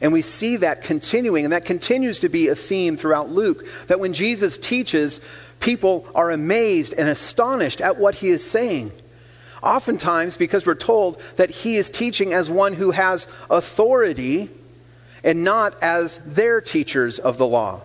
And 0.00 0.12
we 0.12 0.22
see 0.22 0.56
that 0.58 0.82
continuing, 0.82 1.44
and 1.44 1.52
that 1.52 1.64
continues 1.64 2.20
to 2.20 2.28
be 2.28 2.48
a 2.48 2.54
theme 2.54 2.96
throughout 2.96 3.30
Luke. 3.30 3.64
That 3.86 4.00
when 4.00 4.12
Jesus 4.12 4.58
teaches, 4.58 5.20
people 5.60 6.06
are 6.14 6.30
amazed 6.30 6.94
and 6.96 7.08
astonished 7.08 7.80
at 7.80 7.98
what 7.98 8.16
he 8.16 8.28
is 8.28 8.48
saying. 8.48 8.92
Oftentimes, 9.62 10.36
because 10.36 10.66
we're 10.66 10.74
told 10.74 11.20
that 11.36 11.50
he 11.50 11.76
is 11.76 11.90
teaching 11.90 12.32
as 12.32 12.50
one 12.50 12.74
who 12.74 12.90
has 12.90 13.26
authority 13.48 14.50
and 15.24 15.44
not 15.44 15.74
as 15.82 16.18
their 16.18 16.60
teachers 16.60 17.18
of 17.18 17.38
the 17.38 17.46
law. 17.46 17.82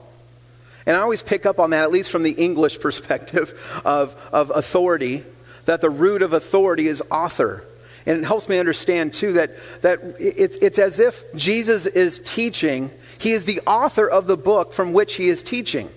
And 0.85 0.97
I 0.97 1.01
always 1.01 1.23
pick 1.23 1.45
up 1.45 1.59
on 1.59 1.71
that, 1.71 1.83
at 1.83 1.91
least 1.91 2.11
from 2.11 2.23
the 2.23 2.31
English 2.31 2.79
perspective 2.81 3.81
of, 3.85 4.15
of 4.33 4.51
authority, 4.53 5.23
that 5.65 5.81
the 5.81 5.89
root 5.89 6.21
of 6.21 6.33
authority 6.33 6.87
is 6.87 7.01
author. 7.09 7.63
And 8.05 8.17
it 8.17 8.23
helps 8.23 8.49
me 8.49 8.57
understand, 8.57 9.13
too, 9.13 9.33
that, 9.33 9.51
that 9.81 9.99
it's, 10.19 10.57
it's 10.57 10.79
as 10.79 10.99
if 10.99 11.23
Jesus 11.35 11.85
is 11.85 12.19
teaching, 12.19 12.89
he 13.17 13.31
is 13.31 13.45
the 13.45 13.61
author 13.67 14.09
of 14.09 14.27
the 14.27 14.37
book 14.37 14.73
from 14.73 14.93
which 14.93 15.15
he 15.15 15.29
is 15.29 15.43
teaching. 15.43 15.89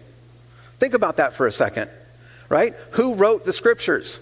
Think 0.78 0.94
about 0.94 1.16
that 1.16 1.32
for 1.32 1.46
a 1.46 1.52
second, 1.52 1.88
right? 2.48 2.74
Who 2.92 3.14
wrote 3.14 3.44
the 3.44 3.52
scriptures? 3.52 4.20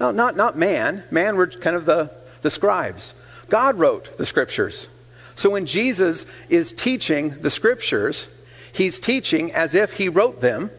No, 0.00 0.10
not, 0.10 0.36
not 0.36 0.56
man. 0.56 1.04
Man 1.10 1.36
were 1.36 1.46
kind 1.46 1.76
of 1.76 1.84
the, 1.84 2.10
the 2.42 2.50
scribes. 2.50 3.14
God 3.50 3.78
wrote 3.78 4.16
the 4.16 4.26
scriptures. 4.26 4.88
So 5.34 5.50
when 5.50 5.66
Jesus 5.66 6.26
is 6.48 6.72
teaching 6.72 7.30
the 7.40 7.50
scriptures, 7.50 8.28
he's 8.72 8.98
teaching 8.98 9.52
as 9.52 9.74
if 9.74 9.92
he 9.92 10.08
wrote 10.08 10.40
them 10.40 10.70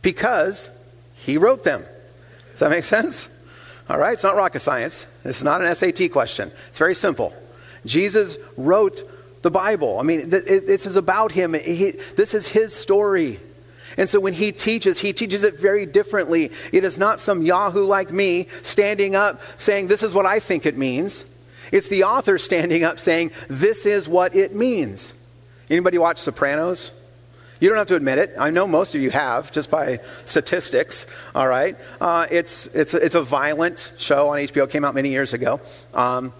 because 0.00 0.70
he 1.14 1.36
wrote 1.36 1.64
them. 1.64 1.84
Does 2.52 2.60
that 2.60 2.70
make 2.70 2.84
sense? 2.84 3.28
All 3.88 3.98
right, 3.98 4.12
it's 4.12 4.22
not 4.22 4.36
rocket 4.36 4.60
science. 4.60 5.06
This 5.22 5.38
is 5.38 5.44
not 5.44 5.62
an 5.62 5.74
SAT 5.74 6.10
question. 6.12 6.50
It's 6.68 6.78
very 6.78 6.94
simple. 6.94 7.34
Jesus 7.84 8.38
wrote 8.56 9.08
the 9.42 9.50
Bible. 9.50 9.98
I 9.98 10.04
mean, 10.04 10.30
this 10.30 10.86
is 10.86 10.96
about 10.96 11.32
him. 11.32 11.54
He, 11.54 11.90
this 12.16 12.32
is 12.32 12.46
his 12.46 12.74
story. 12.74 13.40
And 13.98 14.08
so 14.08 14.20
when 14.20 14.32
he 14.32 14.52
teaches, 14.52 14.98
he 15.00 15.12
teaches 15.12 15.44
it 15.44 15.58
very 15.58 15.84
differently. 15.84 16.50
It 16.72 16.84
is 16.84 16.96
not 16.96 17.20
some 17.20 17.42
Yahoo 17.42 17.84
like 17.84 18.10
me 18.10 18.48
standing 18.62 19.14
up 19.14 19.40
saying, 19.56 19.88
This 19.88 20.02
is 20.02 20.14
what 20.14 20.26
I 20.26 20.40
think 20.40 20.64
it 20.64 20.76
means. 20.76 21.24
It's 21.72 21.88
the 21.88 22.04
author 22.04 22.38
standing 22.38 22.84
up 22.84 22.98
saying, 22.98 23.32
This 23.48 23.84
is 23.84 24.08
what 24.08 24.34
it 24.34 24.54
means. 24.54 25.14
Anybody 25.68 25.98
watch 25.98 26.18
Sopranos? 26.18 26.92
You 27.62 27.68
don't 27.68 27.78
have 27.78 27.86
to 27.86 27.94
admit 27.94 28.18
it. 28.18 28.34
I 28.40 28.50
know 28.50 28.66
most 28.66 28.96
of 28.96 29.02
you 29.02 29.12
have, 29.12 29.52
just 29.52 29.70
by 29.70 30.00
statistics. 30.24 31.06
All 31.32 31.46
right. 31.46 31.76
Uh, 32.00 32.26
it's, 32.28 32.66
it's, 32.66 32.92
it's 32.92 33.14
a 33.14 33.22
violent 33.22 33.92
show 33.98 34.30
on 34.30 34.38
HBO. 34.38 34.68
Came 34.68 34.84
out 34.84 34.96
many 34.96 35.10
years 35.10 35.32
ago. 35.32 35.60
Um, 35.94 36.32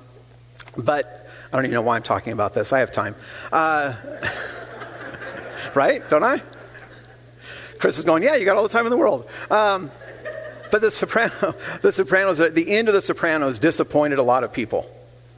but 0.76 1.24
I 1.52 1.56
don't 1.56 1.64
even 1.64 1.74
know 1.74 1.82
why 1.82 1.94
I'm 1.94 2.02
talking 2.02 2.32
about 2.32 2.54
this. 2.54 2.72
I 2.72 2.80
have 2.80 2.90
time. 2.90 3.14
Uh, 3.52 3.94
right? 5.76 6.02
Don't 6.10 6.24
I? 6.24 6.42
Chris 7.78 7.98
is 7.98 8.04
going, 8.04 8.24
yeah, 8.24 8.34
you 8.34 8.44
got 8.44 8.56
all 8.56 8.64
the 8.64 8.68
time 8.68 8.86
in 8.86 8.90
the 8.90 8.96
world. 8.96 9.30
Um, 9.48 9.92
but 10.72 10.80
the, 10.80 10.90
Soprano, 10.90 11.54
the 11.82 11.92
Sopranos, 11.92 12.38
the 12.38 12.68
end 12.68 12.88
of 12.88 12.94
The 12.94 13.00
Sopranos 13.00 13.60
disappointed 13.60 14.18
a 14.18 14.24
lot 14.24 14.42
of 14.42 14.52
people. 14.52 14.90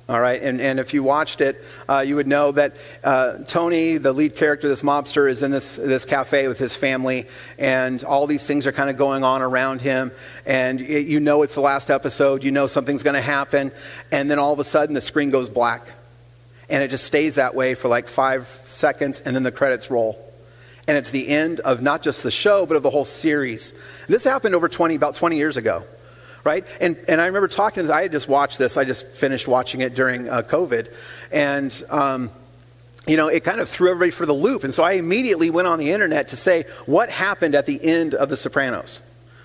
All 0.06 0.20
right, 0.20 0.42
and, 0.42 0.60
and 0.60 0.78
if 0.78 0.92
you 0.92 1.02
watched 1.02 1.40
it, 1.40 1.64
uh, 1.88 2.00
you 2.00 2.16
would 2.16 2.26
know 2.26 2.52
that 2.52 2.76
uh, 3.02 3.38
Tony, 3.46 3.96
the 3.96 4.12
lead 4.12 4.36
character, 4.36 4.68
this 4.68 4.82
mobster, 4.82 5.30
is 5.30 5.42
in 5.42 5.50
this, 5.50 5.76
this 5.76 6.04
cafe 6.04 6.46
with 6.46 6.58
his 6.58 6.76
family, 6.76 7.26
and 7.58 8.04
all 8.04 8.26
these 8.26 8.44
things 8.44 8.66
are 8.66 8.72
kind 8.72 8.90
of 8.90 8.98
going 8.98 9.24
on 9.24 9.40
around 9.40 9.80
him. 9.80 10.12
And 10.44 10.82
it, 10.82 11.06
you 11.06 11.20
know 11.20 11.40
it's 11.42 11.54
the 11.54 11.62
last 11.62 11.90
episode, 11.90 12.44
you 12.44 12.50
know 12.50 12.66
something's 12.66 13.02
going 13.02 13.14
to 13.14 13.22
happen, 13.22 13.72
and 14.12 14.30
then 14.30 14.38
all 14.38 14.52
of 14.52 14.58
a 14.58 14.64
sudden 14.64 14.94
the 14.94 15.00
screen 15.00 15.30
goes 15.30 15.48
black. 15.48 15.86
And 16.68 16.82
it 16.82 16.88
just 16.88 17.04
stays 17.04 17.36
that 17.36 17.54
way 17.54 17.74
for 17.74 17.88
like 17.88 18.06
five 18.06 18.46
seconds, 18.64 19.20
and 19.20 19.34
then 19.34 19.42
the 19.42 19.52
credits 19.52 19.90
roll. 19.90 20.20
And 20.86 20.98
it's 20.98 21.12
the 21.12 21.28
end 21.28 21.60
of 21.60 21.80
not 21.80 22.02
just 22.02 22.22
the 22.22 22.30
show, 22.30 22.66
but 22.66 22.76
of 22.76 22.82
the 22.82 22.90
whole 22.90 23.06
series. 23.06 23.72
This 24.06 24.24
happened 24.24 24.54
over 24.54 24.68
20, 24.68 24.96
about 24.96 25.14
20 25.14 25.38
years 25.38 25.56
ago 25.56 25.84
right? 26.44 26.66
And, 26.80 26.96
and 27.08 27.20
I 27.20 27.26
remember 27.26 27.48
talking 27.48 27.76
to 27.76 27.82
this, 27.84 27.90
I 27.90 28.02
had 28.02 28.12
just 28.12 28.28
watched 28.28 28.58
this, 28.58 28.76
I 28.76 28.84
just 28.84 29.08
finished 29.08 29.48
watching 29.48 29.80
it 29.80 29.94
during 29.94 30.28
uh, 30.28 30.42
COVID. 30.42 30.94
And, 31.32 31.82
um, 31.90 32.30
you 33.06 33.16
know, 33.16 33.28
it 33.28 33.44
kind 33.44 33.60
of 33.60 33.68
threw 33.68 33.90
everybody 33.90 34.10
for 34.10 34.26
the 34.26 34.34
loop. 34.34 34.64
And 34.64 34.72
so 34.72 34.82
I 34.82 34.92
immediately 34.92 35.50
went 35.50 35.66
on 35.66 35.78
the 35.78 35.90
internet 35.90 36.28
to 36.28 36.36
say, 36.36 36.64
what 36.86 37.10
happened 37.10 37.54
at 37.54 37.66
the 37.66 37.82
end 37.82 38.14
of 38.14 38.28
The 38.28 38.36
Sopranos? 38.36 39.00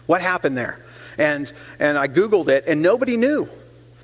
What 0.05 0.21
happened 0.21 0.57
there? 0.57 0.79
And, 1.17 1.51
and 1.79 1.97
I 1.97 2.07
Googled 2.07 2.47
it, 2.47 2.65
and 2.67 2.81
nobody 2.81 3.17
knew. 3.17 3.49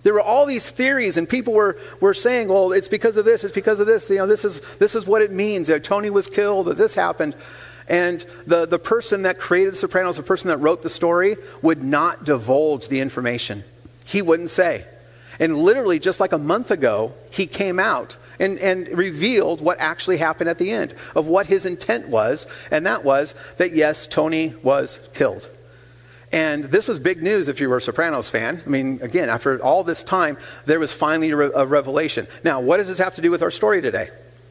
There 0.04 0.14
were 0.14 0.22
all 0.22 0.46
these 0.46 0.70
theories, 0.70 1.18
and 1.18 1.28
people 1.28 1.54
were, 1.54 1.78
were 2.00 2.14
saying, 2.14 2.50
well, 2.50 2.74
it's 2.74 2.88
because 2.88 3.18
of 3.18 3.26
this, 3.26 3.44
it's 3.44 3.56
because 3.56 3.80
of 3.80 3.88
this, 3.88 4.08
you 4.10 4.18
know, 4.18 4.28
this 4.28 4.46
is, 4.46 4.62
this 4.78 4.94
is 4.94 5.08
what 5.08 5.22
it 5.22 5.32
means. 5.32 5.72
Tony 5.82 6.12
was 6.12 6.28
killed, 6.28 6.68
that 6.68 6.78
this 6.78 6.94
happened. 6.94 7.36
And 7.88 8.26
the, 8.48 8.66
the 8.66 8.80
person 8.80 9.24
that 9.24 9.40
created 9.40 9.74
The 9.74 9.78
Sopranos, 9.78 10.18
the 10.18 10.24
person 10.24 10.48
that 10.48 10.58
wrote 10.58 10.82
the 10.82 10.90
story, 10.90 11.38
would 11.62 11.84
not 11.84 12.24
divulge 12.24 12.88
the 12.88 13.00
information. 13.00 13.64
He 14.06 14.22
wouldn't 14.22 14.50
say. 14.50 14.86
And 15.40 15.58
literally, 15.58 16.00
just 16.00 16.20
like 16.20 16.32
a 16.32 16.38
month 16.38 16.72
ago, 16.72 17.14
he 17.30 17.46
came 17.46 17.80
out 17.80 18.18
and, 18.40 18.58
and 18.60 18.88
revealed 18.90 19.62
what 19.62 19.80
actually 19.80 20.18
happened 20.18 20.50
at 20.50 20.58
the 20.58 20.72
end 20.72 20.96
of 21.16 21.28
what 21.28 21.48
his 21.48 21.66
intent 21.66 22.08
was. 22.08 22.48
And 22.72 22.86
that 22.86 23.04
was 23.04 23.36
that, 23.58 23.74
yes, 23.74 24.08
Tony 24.08 24.54
was 24.64 25.00
killed. 25.14 25.50
And 26.32 26.66
this 26.66 26.88
was 26.88 27.00
big 27.00 27.22
news 27.22 27.48
if 27.48 27.62
you 27.62 27.70
were 27.70 27.78
a 27.78 27.82
Sopranos 27.82 28.30
fan. 28.30 28.62
I 28.66 28.70
mean, 28.70 29.00
again, 29.02 29.30
after 29.30 29.62
all 29.62 29.84
this 29.84 30.04
time, 30.04 30.38
there 30.66 30.80
was 30.80 30.92
finally 30.92 31.30
a, 31.30 31.36
re- 31.36 31.52
a 31.54 31.66
revelation. 31.66 32.28
Now, 32.44 32.60
what 32.62 32.78
does 32.78 32.88
this 32.88 32.98
have 32.98 33.16
to 33.16 33.22
do 33.22 33.32
with 33.32 33.42
our 33.42 33.52
story 33.52 33.82
today? 33.82 34.10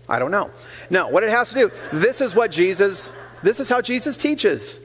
I 0.09 0.19
don't 0.19 0.31
know. 0.31 0.51
Now, 0.91 1.11
what 1.11 1.25
it 1.25 1.31
has 1.31 1.49
to 1.51 1.55
do, 1.55 1.71
this 1.93 2.21
is 2.21 2.35
what 2.35 2.51
Jesus 2.51 3.11
this 3.45 3.61
is 3.61 3.69
how 3.69 3.81
Jesus 3.81 4.17
teaches. 4.17 4.81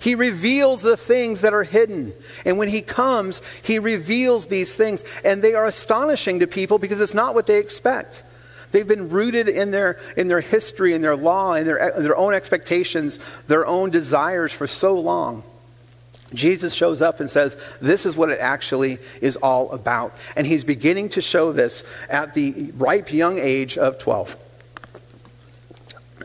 He 0.00 0.14
reveals 0.14 0.82
the 0.82 0.96
things 0.98 1.40
that 1.40 1.54
are 1.54 1.62
hidden. 1.62 2.12
And 2.44 2.58
when 2.58 2.68
he 2.68 2.82
comes, 2.82 3.40
he 3.62 3.78
reveals 3.78 4.46
these 4.46 4.74
things. 4.74 5.02
And 5.24 5.40
they 5.40 5.54
are 5.54 5.64
astonishing 5.64 6.40
to 6.40 6.46
people 6.46 6.78
because 6.78 7.00
it's 7.00 7.14
not 7.14 7.34
what 7.34 7.46
they 7.46 7.58
expect. 7.58 8.22
They've 8.70 8.86
been 8.86 9.08
rooted 9.08 9.48
in 9.48 9.70
their, 9.70 9.98
in 10.16 10.28
their 10.28 10.40
history, 10.40 10.94
in 10.94 11.00
their 11.00 11.16
law, 11.16 11.54
in 11.54 11.64
their, 11.64 11.92
their 11.96 12.16
own 12.16 12.34
expectations, 12.34 13.18
their 13.46 13.66
own 13.66 13.90
desires 13.90 14.52
for 14.52 14.66
so 14.66 14.98
long. 14.98 15.42
Jesus 16.34 16.74
shows 16.74 17.00
up 17.00 17.20
and 17.20 17.30
says, 17.30 17.56
This 17.80 18.04
is 18.04 18.16
what 18.16 18.30
it 18.30 18.40
actually 18.40 18.98
is 19.22 19.36
all 19.36 19.70
about. 19.72 20.14
And 20.36 20.46
he's 20.46 20.64
beginning 20.64 21.10
to 21.10 21.22
show 21.22 21.52
this 21.52 21.84
at 22.10 22.34
the 22.34 22.72
ripe 22.76 23.12
young 23.12 23.38
age 23.38 23.78
of 23.78 23.98
12. 23.98 24.36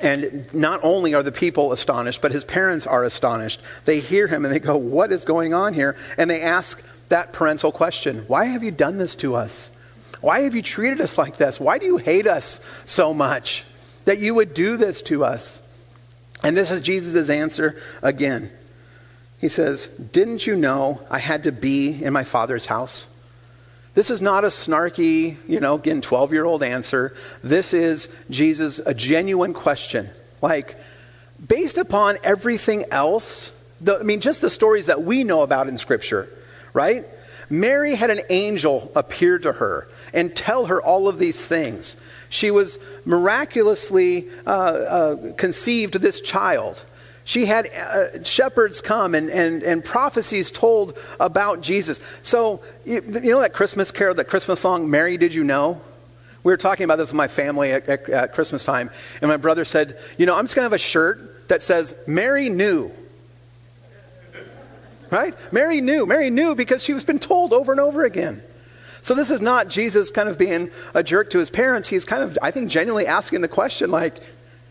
And 0.02 0.52
not 0.54 0.80
only 0.84 1.14
are 1.14 1.24
the 1.24 1.32
people 1.32 1.72
astonished, 1.72 2.22
but 2.22 2.32
his 2.32 2.46
parents 2.46 2.88
are 2.88 3.04
astonished. 3.04 3.62
They 3.86 4.00
hear 4.00 4.28
him 4.28 4.46
and 4.46 4.54
they 4.54 4.60
go, 4.60 4.78
What 4.78 5.12
is 5.12 5.26
going 5.26 5.54
on 5.54 5.74
here? 5.74 5.96
And 6.18 6.30
they 6.30 6.42
ask 6.42 6.82
that 7.10 7.34
parental 7.34 7.72
question 7.72 8.24
Why 8.28 8.46
have 8.46 8.64
you 8.64 8.72
done 8.72 8.98
this 8.98 9.16
to 9.16 9.36
us? 9.36 9.72
Why 10.22 10.42
have 10.42 10.56
you 10.56 10.62
treated 10.62 11.00
us 11.02 11.18
like 11.18 11.38
this? 11.38 11.60
Why 11.60 11.78
do 11.78 11.86
you 11.86 11.98
hate 11.98 12.28
us 12.28 12.62
so 12.86 13.14
much 13.14 13.64
that 14.06 14.20
you 14.20 14.36
would 14.36 14.54
do 14.54 14.78
this 14.78 15.02
to 15.04 15.24
us? 15.24 15.62
And 16.44 16.56
this 16.56 16.72
is 16.72 16.82
Jesus' 16.82 17.30
answer 17.30 17.80
again. 18.02 18.52
He 19.40 19.50
says, 19.50 19.88
Didn't 19.88 20.48
you 20.48 20.56
know 20.56 21.02
I 21.10 21.20
had 21.20 21.44
to 21.44 21.52
be 21.52 22.04
in 22.04 22.14
my 22.14 22.24
father's 22.24 22.66
house? 22.66 23.08
This 24.00 24.10
is 24.10 24.22
not 24.22 24.46
a 24.46 24.48
snarky, 24.48 25.36
you 25.46 25.60
know, 25.60 25.76
again, 25.76 26.00
12 26.00 26.32
year 26.32 26.46
old 26.46 26.64
answer. 26.64 27.14
This 27.44 27.74
is 27.74 28.08
Jesus, 28.30 28.80
a 28.80 28.94
genuine 28.94 29.54
question. 29.54 30.10
Like, 30.42 30.78
based 31.46 31.78
upon 31.78 32.16
everything 32.24 32.86
else, 32.92 33.52
the, 33.82 34.00
I 34.00 34.04
mean, 34.04 34.22
just 34.22 34.40
the 34.40 34.50
stories 34.50 34.86
that 34.86 35.04
we 35.04 35.26
know 35.26 35.42
about 35.42 35.68
in 35.68 35.78
Scripture, 35.78 36.30
right? 36.72 37.06
Mary 37.50 37.94
had 37.94 38.10
an 38.10 38.22
angel 38.30 38.90
appear 38.96 39.38
to 39.38 39.52
her 39.52 39.90
and 40.14 40.34
tell 40.34 40.68
her 40.68 40.82
all 40.82 41.10
of 41.10 41.20
these 41.20 41.46
things. 41.46 41.98
She 42.30 42.52
was 42.52 42.80
miraculously 43.04 44.30
uh, 44.48 44.50
uh, 44.50 45.34
conceived 45.34 45.96
this 45.96 46.22
child. 46.22 46.86
She 47.30 47.46
had 47.46 47.70
uh, 47.70 48.24
shepherds 48.24 48.82
come 48.82 49.14
and, 49.14 49.30
and, 49.30 49.62
and 49.62 49.86
prophecies 49.86 50.50
told 50.50 50.98
about 51.20 51.62
Jesus. 51.62 52.02
So, 52.24 52.64
you, 52.88 53.04
you, 53.06 53.30
know 53.30 53.42
that 53.42 53.54
Christmas 53.54 53.92
carol, 53.92 54.16
that 54.16 54.28
Christmas 54.28 54.62
song, 54.62 54.90
Mary, 54.90 55.16
Did 55.16 55.36
You 55.36 55.44
Know? 55.44 55.80
We 56.42 56.52
were 56.52 56.58
talking 56.58 56.86
about 56.86 56.96
this 56.96 57.10
with 57.10 57.18
my 57.18 57.28
family 57.28 57.72
at, 57.72 57.88
at, 57.88 58.10
at 58.10 58.34
Christmas 58.34 58.64
time, 58.64 58.90
and 59.22 59.30
my 59.30 59.38
brother 59.38 59.64
said, 59.64 59.96
You 60.18 60.26
know, 60.26 60.36
I'm 60.36 60.46
just 60.46 60.56
going 60.56 60.64
to 60.64 60.72
have 60.72 60.74
a 60.74 60.80
shirt 60.80 61.48
that 61.50 61.62
says, 61.62 61.94
Mary 62.08 62.50
knew. 62.50 62.92
Right? 65.12 65.36
Mary 65.54 65.82
knew. 65.82 66.08
Mary 66.08 66.32
knew 66.32 66.56
because 66.56 66.84
she 66.84 66.94
was 66.94 67.06
been 67.06 67.20
told 67.20 67.54
over 67.54 67.72
and 67.72 67.80
over 67.80 68.06
again. 68.06 68.42
So 69.04 69.14
this 69.14 69.30
is 69.30 69.40
not 69.40 69.68
Jesus 69.68 70.10
kind 70.10 70.30
of 70.30 70.40
being 70.40 70.72
a 70.96 71.04
jerk 71.04 71.30
to 71.30 71.38
his 71.38 71.52
parents. 71.52 71.90
He's 71.90 72.06
kind 72.06 72.24
of, 72.24 72.40
I 72.42 72.50
think, 72.50 72.72
genuinely 72.72 73.06
asking 73.06 73.42
the 73.42 73.48
question 73.48 73.92
like, 73.92 74.20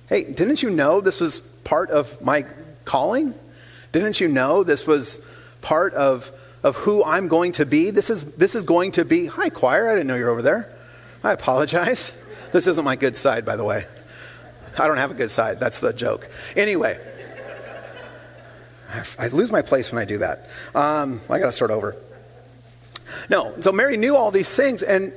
hey, 0.09 0.25
didn't 0.25 0.63
you 0.63 0.71
know 0.71 1.01
this 1.01 1.21
was 1.21 1.41
part 1.65 1.91
of 1.91 2.21
my 2.23 2.47
calling? 2.85 3.35
Didn't 3.93 4.21
you 4.21 4.29
know 4.29 4.65
this 4.65 4.87
was 4.87 5.21
part 5.61 5.95
of, 5.95 6.33
of 6.63 6.77
who 6.77 7.05
I'm 7.05 7.29
going 7.29 7.53
to 7.53 7.67
be? 7.67 7.91
This 7.91 8.11
is, 8.11 8.25
this 8.25 8.55
is 8.55 8.65
going 8.65 8.93
to 8.93 9.05
be, 9.05 9.27
hi, 9.27 9.51
choir, 9.51 9.89
I 9.89 9.93
didn't 9.93 10.07
know 10.07 10.17
you're 10.17 10.31
over 10.31 10.43
there. 10.43 10.73
I 11.23 11.33
apologize. 11.33 12.13
This 12.51 12.67
isn't 12.67 12.83
my 12.83 12.97
good 12.97 13.15
side, 13.15 13.45
by 13.45 13.57
the 13.57 13.65
way. 13.65 13.85
I 14.79 14.87
don't 14.87 14.97
have 14.97 15.11
a 15.11 15.15
good 15.15 15.31
side. 15.31 15.61
That's 15.61 15.81
the 15.81 15.93
joke. 15.93 16.31
Anyway, 16.57 16.99
I 19.19 19.29
lose 19.29 19.53
my 19.53 19.61
place 19.61 19.93
when 19.93 20.01
I 20.01 20.07
do 20.07 20.17
that. 20.19 20.49
Um, 20.75 21.21
I 21.29 21.39
got 21.39 21.45
to 21.45 21.53
start 21.53 21.71
over. 21.71 21.95
No, 23.29 23.55
so 23.61 23.71
Mary 23.71 23.99
knew 23.99 24.17
all 24.17 24.31
these 24.31 24.51
things, 24.51 24.83
and 24.83 25.13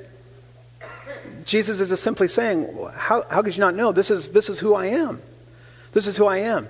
Jesus 1.51 1.81
is 1.81 1.89
just 1.89 2.01
simply 2.01 2.29
saying, 2.29 2.65
how, 2.95 3.25
how 3.29 3.41
could 3.41 3.53
you 3.53 3.59
not 3.59 3.75
know? 3.75 3.91
This 3.91 4.09
is, 4.09 4.29
this 4.29 4.47
is 4.47 4.57
who 4.57 4.73
I 4.73 4.85
am. 4.85 5.21
This 5.91 6.07
is 6.07 6.15
who 6.15 6.25
I 6.25 6.37
am. 6.37 6.69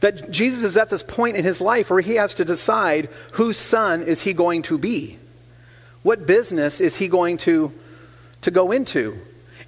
That 0.00 0.32
Jesus 0.32 0.64
is 0.64 0.76
at 0.76 0.90
this 0.90 1.04
point 1.04 1.36
in 1.36 1.44
his 1.44 1.60
life 1.60 1.90
where 1.90 2.00
he 2.00 2.16
has 2.16 2.34
to 2.34 2.44
decide 2.44 3.08
whose 3.34 3.56
son 3.56 4.02
is 4.02 4.20
he 4.20 4.32
going 4.32 4.62
to 4.62 4.78
be? 4.78 5.16
What 6.02 6.26
business 6.26 6.80
is 6.80 6.96
he 6.96 7.06
going 7.06 7.36
to, 7.46 7.72
to 8.40 8.50
go 8.50 8.72
into? 8.72 9.16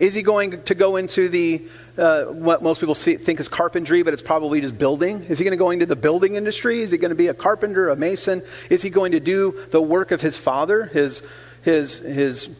Is 0.00 0.12
he 0.12 0.22
going 0.22 0.64
to 0.64 0.74
go 0.74 0.96
into 0.96 1.28
the 1.28 1.62
uh, 1.96 2.24
what 2.24 2.64
most 2.64 2.81
people 2.81 2.96
see, 2.96 3.14
think 3.14 3.38
is 3.38 3.48
carpentry, 3.48 4.02
but 4.02 4.12
it's 4.12 4.22
probably 4.22 4.61
just 4.61 4.76
building? 4.76 5.22
Is 5.22 5.38
he 5.38 5.44
going 5.44 5.57
to 5.57 5.57
go 5.57 5.70
into 5.70 5.87
the 5.87 5.94
building 5.94 6.35
industry? 6.35 6.81
Is 6.81 6.90
he 6.90 6.98
going 6.98 7.11
to 7.11 7.14
be 7.14 7.28
a 7.28 7.35
carpenter, 7.35 7.90
a 7.90 7.94
mason? 7.94 8.42
Is 8.70 8.83
he 8.83 8.90
going 8.90 9.12
to 9.12 9.20
do 9.20 9.55
the 9.70 9.81
work 9.81 10.11
of 10.11 10.20
his 10.20 10.37
father, 10.37 10.87
his, 10.87 11.22
his, 11.62 12.00
his 12.00 12.50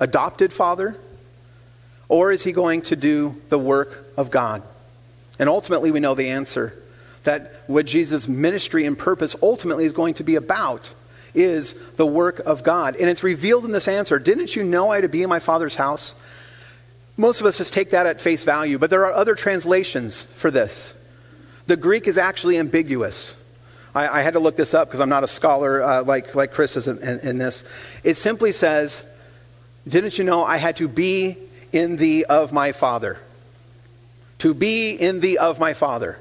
adopted 0.00 0.52
father? 0.52 0.96
Or 2.10 2.32
is 2.32 2.42
he 2.42 2.50
going 2.50 2.82
to 2.82 2.96
do 2.96 3.40
the 3.50 3.58
work 3.58 4.08
of 4.16 4.32
God? 4.32 4.64
And 5.38 5.48
ultimately, 5.48 5.92
we 5.92 6.00
know 6.00 6.16
the 6.16 6.30
answer 6.30 6.74
that 7.22 7.62
what 7.68 7.86
Jesus' 7.86 8.26
ministry 8.26 8.84
and 8.84 8.98
purpose 8.98 9.36
ultimately 9.40 9.84
is 9.84 9.92
going 9.92 10.14
to 10.14 10.24
be 10.24 10.34
about 10.34 10.92
is 11.34 11.74
the 11.92 12.04
work 12.04 12.40
of 12.40 12.64
God. 12.64 12.96
And 12.96 13.08
it's 13.08 13.22
revealed 13.22 13.64
in 13.64 13.70
this 13.70 13.86
answer 13.86 14.18
Didn't 14.18 14.56
you 14.56 14.64
know 14.64 14.90
I 14.90 14.96
had 14.96 15.02
to 15.02 15.08
be 15.08 15.22
in 15.22 15.28
my 15.28 15.38
Father's 15.38 15.76
house? 15.76 16.16
Most 17.16 17.40
of 17.40 17.46
us 17.46 17.58
just 17.58 17.72
take 17.72 17.90
that 17.90 18.06
at 18.06 18.20
face 18.20 18.42
value, 18.42 18.76
but 18.76 18.90
there 18.90 19.06
are 19.06 19.12
other 19.12 19.36
translations 19.36 20.24
for 20.24 20.50
this. 20.50 20.94
The 21.68 21.76
Greek 21.76 22.08
is 22.08 22.18
actually 22.18 22.58
ambiguous. 22.58 23.36
I, 23.94 24.08
I 24.08 24.22
had 24.22 24.32
to 24.32 24.40
look 24.40 24.56
this 24.56 24.74
up 24.74 24.88
because 24.88 25.00
I'm 25.00 25.08
not 25.08 25.22
a 25.22 25.28
scholar 25.28 25.80
uh, 25.80 26.02
like, 26.02 26.34
like 26.34 26.52
Chris 26.52 26.76
is 26.76 26.88
in, 26.88 26.98
in, 26.98 27.20
in 27.20 27.38
this. 27.38 27.62
It 28.02 28.14
simply 28.14 28.50
says, 28.50 29.06
Didn't 29.86 30.18
you 30.18 30.24
know 30.24 30.44
I 30.44 30.56
had 30.56 30.76
to 30.78 30.88
be 30.88 31.36
in 31.72 31.96
the 31.96 32.26
of 32.26 32.52
my 32.52 32.72
Father? 32.72 33.18
To 34.38 34.54
be 34.54 34.92
in 34.92 35.20
the 35.20 35.38
of 35.38 35.58
my 35.58 35.74
Father. 35.74 36.18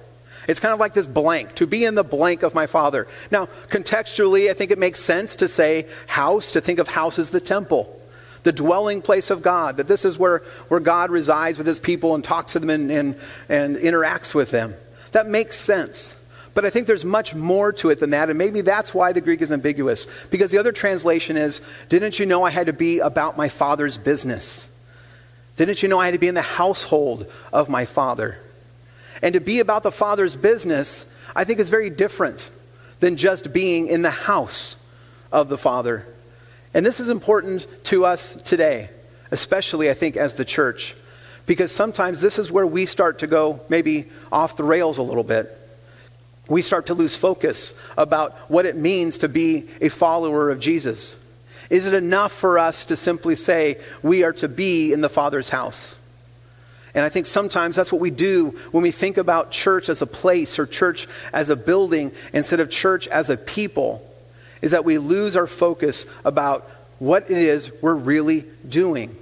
It's 0.48 0.60
kind 0.60 0.74
of 0.74 0.80
like 0.80 0.94
this 0.94 1.08
blank, 1.08 1.56
to 1.56 1.68
be 1.68 1.86
in 1.86 1.96
the 1.96 2.04
blank 2.04 2.42
of 2.42 2.56
my 2.56 2.66
Father. 2.66 3.08
Now, 3.30 3.46
contextually, 3.70 4.50
I 4.50 4.54
think 4.54 4.72
it 4.72 4.80
makes 4.80 5.00
sense 5.00 5.36
to 5.38 5.48
say 5.48 5.88
house, 6.08 6.54
to 6.54 6.62
think 6.62 6.80
of 6.80 6.88
house 6.88 7.20
as 7.20 7.30
the 7.30 7.42
temple 7.42 7.96
the 8.44 8.52
dwelling 8.52 9.02
place 9.02 9.30
of 9.30 9.42
God, 9.42 9.78
that 9.78 9.88
this 9.88 10.06
is 10.06 10.18
where, 10.18 10.40
where 10.68 10.80
God 10.80 11.12
resides 11.12 11.58
with 11.58 11.68
his 11.68 11.80
people 11.80 12.16
and 12.16 12.24
talks 12.24 12.54
to 12.54 12.60
them 12.60 12.70
and, 12.70 12.92
and, 12.92 13.16
and 13.50 13.78
interacts 13.78 14.34
with 14.34 14.52
them. 14.52 14.74
That 15.12 15.28
makes 15.28 15.58
sense. 15.58 16.16
But 16.54 16.66
I 16.66 16.70
think 16.70 16.88
there's 16.88 17.06
much 17.06 17.36
more 17.36 17.72
to 17.74 17.90
it 17.90 18.00
than 18.00 18.10
that, 18.12 18.30
and 18.30 18.38
maybe 18.38 18.62
that's 18.62 18.94
why 18.94 19.14
the 19.14 19.22
Greek 19.22 19.42
is 19.42 19.52
ambiguous. 19.52 20.08
Because 20.30 20.52
the 20.52 20.58
other 20.58 20.72
translation 20.72 21.38
is 21.38 21.62
Didn't 21.90 22.20
you 22.20 22.26
know 22.26 22.44
I 22.44 22.50
had 22.50 22.68
to 22.68 22.74
be 22.74 23.00
about 23.00 23.38
my 23.38 23.50
father's 23.50 23.98
business? 23.98 24.68
Didn't 25.60 25.84
you 25.84 25.90
know 25.90 26.00
I 26.00 26.06
had 26.06 26.14
to 26.14 26.20
be 26.20 26.30
in 26.30 26.36
the 26.36 26.42
household 26.42 27.30
of 27.52 27.68
my 27.68 27.84
father? 27.84 28.40
And 29.22 29.34
to 29.34 29.42
be 29.42 29.60
about 29.60 29.84
the 29.84 29.92
father's 29.92 30.38
business, 30.38 31.06
I 31.36 31.44
think 31.44 31.60
is 31.60 31.70
very 31.70 31.90
different 31.90 32.50
than 33.02 33.18
just 33.18 33.52
being 33.52 33.90
in 33.90 34.02
the 34.02 34.10
house 34.10 34.78
of 35.34 35.50
the 35.50 35.58
father. 35.58 36.08
And 36.74 36.86
this 36.86 37.02
is 37.02 37.10
important 37.10 37.68
to 37.88 38.06
us 38.06 38.36
today, 38.36 38.90
especially, 39.32 39.90
I 39.90 39.96
think, 39.96 40.16
as 40.16 40.36
the 40.36 40.46
church, 40.46 40.96
because 41.46 41.74
sometimes 41.74 42.22
this 42.22 42.40
is 42.40 42.50
where 42.50 42.66
we 42.66 42.86
start 42.86 43.20
to 43.20 43.28
go 43.28 43.60
maybe 43.68 44.06
off 44.32 44.56
the 44.56 44.64
rails 44.64 44.98
a 44.98 45.04
little 45.04 45.26
bit. 45.26 45.52
We 46.48 46.62
start 46.62 46.86
to 46.86 46.94
lose 46.94 47.18
focus 47.18 47.78
about 47.98 48.32
what 48.50 48.66
it 48.66 48.78
means 48.78 49.18
to 49.18 49.28
be 49.28 49.68
a 49.82 49.90
follower 49.90 50.52
of 50.52 50.62
Jesus. 50.62 51.19
Is 51.70 51.86
it 51.86 51.94
enough 51.94 52.32
for 52.32 52.58
us 52.58 52.86
to 52.86 52.96
simply 52.96 53.36
say 53.36 53.80
we 54.02 54.24
are 54.24 54.34
to 54.34 54.48
be 54.48 54.92
in 54.92 55.02
the 55.02 55.10
Father's 55.10 55.50
house? 55.50 55.98
And 56.96 57.06
I 57.06 57.10
think 57.10 57.28
sometimes 57.28 57.76
that's 57.76 57.92
what 57.92 58.02
we 58.02 58.10
do 58.10 58.58
when 58.72 58.82
we 58.82 58.92
think 58.92 59.18
about 59.18 59.52
church 59.52 59.90
as 59.90 60.02
a 60.02 60.08
place 60.08 60.58
or 60.58 60.66
church 60.66 61.08
as 61.32 61.50
a 61.50 61.56
building 61.56 62.12
instead 62.34 62.60
of 62.60 62.72
church 62.72 63.08
as 63.08 63.30
a 63.30 63.38
people 63.38 64.06
is 64.62 64.72
that 64.72 64.86
we 64.86 64.98
lose 64.98 65.38
our 65.38 65.48
focus 65.48 66.06
about 66.26 66.68
what 66.98 67.30
it 67.30 67.38
is 67.38 67.72
we're 67.82 67.94
really 67.94 68.44
doing. 68.68 69.16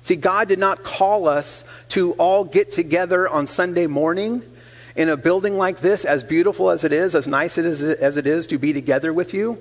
See, 0.00 0.16
God 0.16 0.48
did 0.48 0.58
not 0.58 0.82
call 0.82 1.28
us 1.28 1.64
to 1.90 2.12
all 2.14 2.44
get 2.44 2.72
together 2.72 3.28
on 3.28 3.46
Sunday 3.46 3.86
morning 3.86 4.42
in 4.96 5.08
a 5.08 5.16
building 5.16 5.56
like 5.56 5.78
this, 5.78 6.04
as 6.04 6.24
beautiful 6.24 6.70
as 6.70 6.82
it 6.82 6.92
is, 6.92 7.14
as 7.14 7.28
nice 7.28 7.56
as 7.56 7.82
it 7.82 8.26
is 8.26 8.46
to 8.48 8.58
be 8.58 8.72
together 8.72 9.12
with 9.12 9.32
you, 9.32 9.58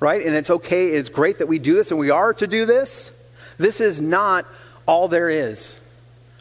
right? 0.00 0.24
And 0.24 0.34
it's 0.34 0.50
okay, 0.50 0.88
it's 0.88 1.08
great 1.08 1.38
that 1.38 1.46
we 1.46 1.58
do 1.58 1.74
this 1.74 1.90
and 1.90 2.00
we 2.00 2.10
are 2.10 2.34
to 2.34 2.46
do 2.46 2.66
this. 2.66 3.10
This 3.58 3.80
is 3.80 4.00
not 4.00 4.46
all 4.86 5.08
there 5.08 5.28
is, 5.28 5.80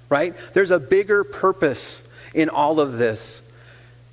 right? 0.09 0.35
There's 0.53 0.71
a 0.71 0.79
bigger 0.79 1.23
purpose 1.23 2.03
in 2.33 2.49
all 2.49 2.79
of 2.79 2.97
this. 2.97 3.41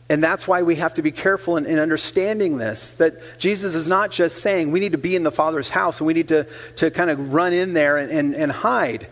And 0.08 0.22
that's 0.22 0.48
why 0.48 0.62
we 0.62 0.74
have 0.76 0.94
to 0.94 1.02
be 1.02 1.12
careful 1.12 1.56
in, 1.56 1.66
in, 1.66 1.78
understanding 1.78 2.58
this 2.58 2.90
that 2.92 3.38
Jesus 3.38 3.76
is 3.76 3.86
not 3.86 4.10
just 4.10 4.38
saying 4.38 4.72
we 4.72 4.80
need 4.80 4.92
to 4.92 4.98
be 4.98 5.14
in 5.14 5.22
the 5.22 5.30
Father's 5.30 5.70
house 5.70 6.00
and 6.00 6.06
we 6.06 6.14
need 6.14 6.28
to, 6.28 6.48
to 6.76 6.90
kind 6.90 7.10
of 7.10 7.32
run 7.32 7.52
in 7.52 7.74
there 7.74 7.96
and, 7.96 8.10
and, 8.10 8.34
and 8.34 8.50
hide. 8.50 9.06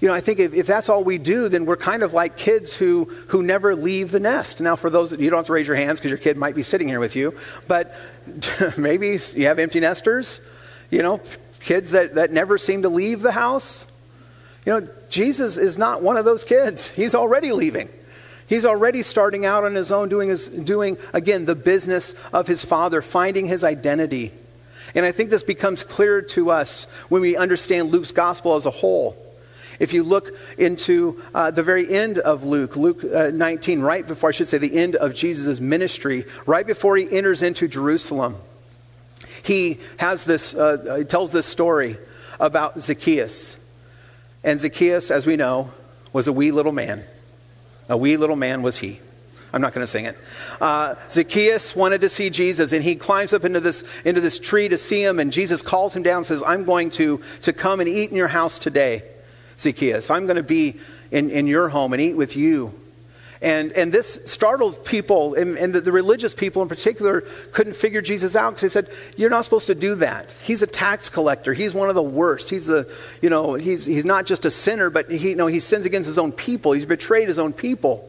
You 0.00 0.08
know, 0.08 0.14
I 0.14 0.20
think 0.20 0.38
if, 0.38 0.54
if 0.54 0.66
that's 0.66 0.88
all 0.88 1.04
we 1.04 1.18
do, 1.18 1.48
then 1.50 1.66
we're 1.66 1.76
kind 1.76 2.02
of 2.02 2.14
like 2.14 2.38
kids 2.38 2.74
who, 2.74 3.04
who 3.28 3.42
never 3.42 3.74
leave 3.74 4.10
the 4.10 4.20
nest. 4.20 4.60
Now, 4.60 4.74
for 4.74 4.88
those, 4.88 5.12
you 5.12 5.28
don't 5.28 5.38
have 5.38 5.46
to 5.46 5.52
raise 5.52 5.66
your 5.66 5.76
hands 5.76 6.00
because 6.00 6.10
your 6.10 6.18
kid 6.18 6.38
might 6.38 6.54
be 6.54 6.62
sitting 6.62 6.88
here 6.88 7.00
with 7.00 7.16
you, 7.16 7.36
but 7.68 7.94
maybe 8.78 9.18
you 9.34 9.46
have 9.46 9.58
empty 9.58 9.78
nesters, 9.78 10.40
you 10.90 11.02
know, 11.02 11.20
kids 11.60 11.90
that, 11.90 12.14
that 12.14 12.32
never 12.32 12.56
seem 12.56 12.82
to 12.82 12.88
leave 12.88 13.20
the 13.20 13.32
house. 13.32 13.86
You 14.64 14.80
know, 14.80 14.88
Jesus 15.10 15.58
is 15.58 15.76
not 15.76 16.02
one 16.02 16.16
of 16.16 16.24
those 16.24 16.44
kids. 16.44 16.88
He's 16.88 17.14
already 17.14 17.52
leaving. 17.52 17.90
He's 18.46 18.64
already 18.64 19.02
starting 19.02 19.44
out 19.44 19.64
on 19.64 19.74
his 19.74 19.92
own, 19.92 20.08
doing, 20.08 20.30
his, 20.30 20.48
doing, 20.48 20.96
again, 21.12 21.44
the 21.44 21.54
business 21.54 22.14
of 22.32 22.46
his 22.46 22.64
father, 22.64 23.02
finding 23.02 23.46
his 23.46 23.64
identity. 23.64 24.32
And 24.94 25.04
I 25.04 25.12
think 25.12 25.30
this 25.30 25.44
becomes 25.44 25.84
clearer 25.84 26.22
to 26.22 26.50
us 26.50 26.84
when 27.10 27.20
we 27.20 27.36
understand 27.36 27.90
Luke's 27.90 28.12
gospel 28.12 28.56
as 28.56 28.66
a 28.66 28.70
whole. 28.70 29.16
If 29.80 29.92
you 29.92 30.04
look 30.04 30.36
into 30.58 31.20
uh, 31.34 31.50
the 31.50 31.64
very 31.64 31.92
end 31.92 32.18
of 32.18 32.44
Luke, 32.44 32.76
Luke 32.76 33.02
uh, 33.02 33.30
19, 33.32 33.80
right 33.80 34.06
before, 34.06 34.28
I 34.28 34.32
should 34.32 34.46
say, 34.46 34.58
the 34.58 34.76
end 34.78 34.94
of 34.94 35.14
Jesus' 35.14 35.58
ministry, 35.58 36.26
right 36.46 36.66
before 36.66 36.96
he 36.96 37.10
enters 37.10 37.42
into 37.42 37.66
Jerusalem, 37.66 38.36
he 39.42 39.80
has 39.96 40.24
this, 40.24 40.54
uh, 40.54 40.96
he 40.98 41.04
tells 41.04 41.32
this 41.32 41.46
story 41.46 41.96
about 42.38 42.78
Zacchaeus. 42.80 43.56
And 44.44 44.60
Zacchaeus, 44.60 45.10
as 45.10 45.26
we 45.26 45.36
know, 45.36 45.72
was 46.12 46.28
a 46.28 46.32
wee 46.32 46.50
little 46.50 46.72
man. 46.72 47.02
A 47.88 47.96
wee 47.96 48.16
little 48.16 48.36
man 48.36 48.62
was 48.62 48.76
he. 48.76 49.00
I'm 49.52 49.60
not 49.60 49.72
going 49.72 49.82
to 49.82 49.90
sing 49.90 50.04
it. 50.04 50.16
Uh, 50.60 50.94
Zacchaeus 51.10 51.74
wanted 51.74 52.02
to 52.02 52.08
see 52.08 52.30
Jesus, 52.30 52.72
and 52.72 52.84
he 52.84 52.94
climbs 52.94 53.32
up 53.32 53.44
into 53.44 53.60
this, 53.60 53.82
into 54.04 54.20
this 54.20 54.38
tree 54.38 54.68
to 54.68 54.78
see 54.78 55.02
him, 55.02 55.18
and 55.18 55.32
Jesus 55.32 55.60
calls 55.60 55.96
him 55.96 56.02
down 56.02 56.18
and 56.18 56.26
says, 56.26 56.42
I'm 56.46 56.64
going 56.64 56.90
to, 56.90 57.20
to 57.42 57.52
come 57.52 57.80
and 57.80 57.88
eat 57.88 58.10
in 58.10 58.16
your 58.16 58.28
house 58.28 58.58
today, 58.58 59.02
Zacchaeus. 59.60 60.10
I'm 60.10 60.26
going 60.26 60.36
to 60.36 60.42
be 60.42 60.76
in, 61.10 61.30
in 61.30 61.46
your 61.46 61.68
home 61.68 61.92
and 61.92 62.00
eat 62.02 62.14
with 62.14 62.36
you. 62.36 62.74
And, 63.42 63.72
and 63.72 63.90
this 63.90 64.18
startled 64.26 64.84
people, 64.84 65.34
and, 65.34 65.56
and 65.56 65.72
the, 65.72 65.80
the, 65.80 65.92
religious 65.92 66.34
people 66.34 66.60
in 66.60 66.68
particular 66.68 67.22
couldn't 67.52 67.72
figure 67.72 68.02
Jesus 68.02 68.36
out 68.36 68.50
because 68.50 68.60
they 68.60 68.68
said, 68.68 68.90
You're 69.16 69.30
not 69.30 69.44
supposed 69.44 69.68
to 69.68 69.74
do 69.74 69.94
that. 69.96 70.30
He's 70.42 70.60
a 70.60 70.66
tax 70.66 71.08
collector. 71.08 71.54
He's 71.54 71.72
one 71.72 71.88
of 71.88 71.94
the 71.94 72.02
worst. 72.02 72.50
He's, 72.50 72.66
the, 72.66 72.92
you 73.22 73.30
know, 73.30 73.54
he's, 73.54 73.86
he's 73.86 74.04
not 74.04 74.26
just 74.26 74.44
a 74.44 74.50
sinner, 74.50 74.90
but 74.90 75.10
he, 75.10 75.30
you 75.30 75.36
know, 75.36 75.46
he 75.46 75.58
sins 75.58 75.86
against 75.86 76.06
his 76.06 76.18
own 76.18 76.32
people. 76.32 76.72
He's 76.72 76.84
betrayed 76.84 77.28
his 77.28 77.38
own 77.38 77.54
people. 77.54 78.06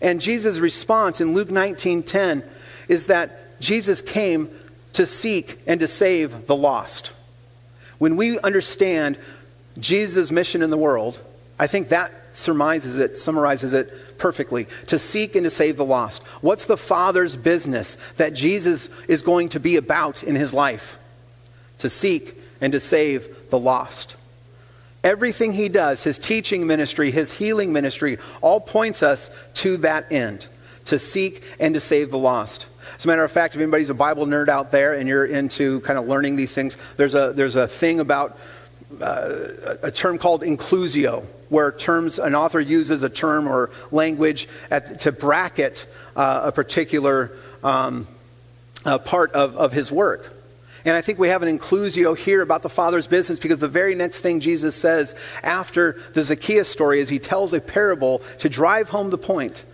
And 0.00 0.20
Jesus' 0.20 0.58
response 0.58 1.20
in 1.20 1.34
Luke 1.34 1.48
19:10 1.48 2.44
is 2.88 3.06
that 3.06 3.60
Jesus 3.60 4.02
came 4.02 4.50
to 4.94 5.06
seek 5.06 5.60
and 5.66 5.78
to 5.78 5.86
save 5.86 6.46
the 6.46 6.56
lost. 6.56 7.12
When 7.98 8.16
we 8.16 8.40
understand 8.40 9.18
Jesus' 9.80 10.30
mission 10.30 10.62
in 10.62 10.70
the 10.70 10.76
world, 10.76 11.18
I 11.58 11.66
think 11.66 11.88
that 11.88 12.12
surmises 12.32 12.98
it, 12.98 13.18
summarizes 13.18 13.72
it 13.72 14.18
perfectly. 14.18 14.66
To 14.86 14.98
seek 14.98 15.34
and 15.34 15.44
to 15.44 15.50
save 15.50 15.76
the 15.76 15.84
lost. 15.84 16.22
What's 16.42 16.64
the 16.64 16.76
Father's 16.76 17.36
business 17.36 17.96
that 18.16 18.34
Jesus 18.34 18.88
is 19.08 19.22
going 19.22 19.50
to 19.50 19.60
be 19.60 19.76
about 19.76 20.22
in 20.22 20.36
his 20.36 20.54
life? 20.54 20.98
To 21.78 21.90
seek 21.90 22.36
and 22.60 22.72
to 22.72 22.80
save 22.80 23.50
the 23.50 23.58
lost. 23.58 24.16
Everything 25.02 25.54
he 25.54 25.68
does, 25.68 26.04
his 26.04 26.18
teaching 26.18 26.66
ministry, 26.66 27.10
his 27.10 27.32
healing 27.32 27.72
ministry, 27.72 28.18
all 28.42 28.60
points 28.60 29.02
us 29.02 29.30
to 29.54 29.78
that 29.78 30.12
end 30.12 30.46
to 30.86 30.98
seek 30.98 31.42
and 31.58 31.74
to 31.74 31.80
save 31.80 32.10
the 32.10 32.18
lost. 32.18 32.66
As 32.96 33.04
a 33.04 33.08
matter 33.08 33.24
of 33.24 33.30
fact, 33.30 33.54
if 33.54 33.60
anybody's 33.60 33.90
a 33.90 33.94
Bible 33.94 34.26
nerd 34.26 34.48
out 34.48 34.70
there 34.70 34.94
and 34.94 35.08
you're 35.08 35.24
into 35.24 35.80
kind 35.80 35.98
of 35.98 36.06
learning 36.06 36.36
these 36.36 36.54
things, 36.54 36.76
there's 36.96 37.14
a, 37.14 37.32
there's 37.34 37.56
a 37.56 37.68
thing 37.68 38.00
about 38.00 38.38
uh, 39.00 39.78
a 39.82 39.90
term 39.90 40.18
called 40.18 40.42
inclusio, 40.42 41.24
where 41.48 41.72
terms 41.72 42.18
an 42.18 42.34
author 42.34 42.60
uses 42.60 43.02
a 43.02 43.08
term 43.08 43.46
or 43.46 43.70
language 43.90 44.48
at, 44.70 45.00
to 45.00 45.12
bracket 45.12 45.86
uh, 46.16 46.42
a 46.44 46.52
particular 46.52 47.32
um, 47.62 48.06
uh, 48.84 48.98
part 48.98 49.32
of, 49.32 49.56
of 49.56 49.72
his 49.72 49.92
work. 49.92 50.36
And 50.84 50.96
I 50.96 51.02
think 51.02 51.18
we 51.18 51.28
have 51.28 51.42
an 51.42 51.58
inclusio 51.58 52.16
here 52.16 52.40
about 52.40 52.62
the 52.62 52.70
Father's 52.70 53.06
business 53.06 53.38
because 53.38 53.58
the 53.58 53.68
very 53.68 53.94
next 53.94 54.20
thing 54.20 54.40
Jesus 54.40 54.74
says 54.74 55.14
after 55.42 56.00
the 56.14 56.24
Zacchaeus 56.24 56.68
story 56.68 57.00
is 57.00 57.08
he 57.08 57.18
tells 57.18 57.52
a 57.52 57.60
parable 57.60 58.20
to 58.38 58.48
drive 58.48 58.88
home 58.88 59.10
the 59.10 59.18
point 59.18 59.64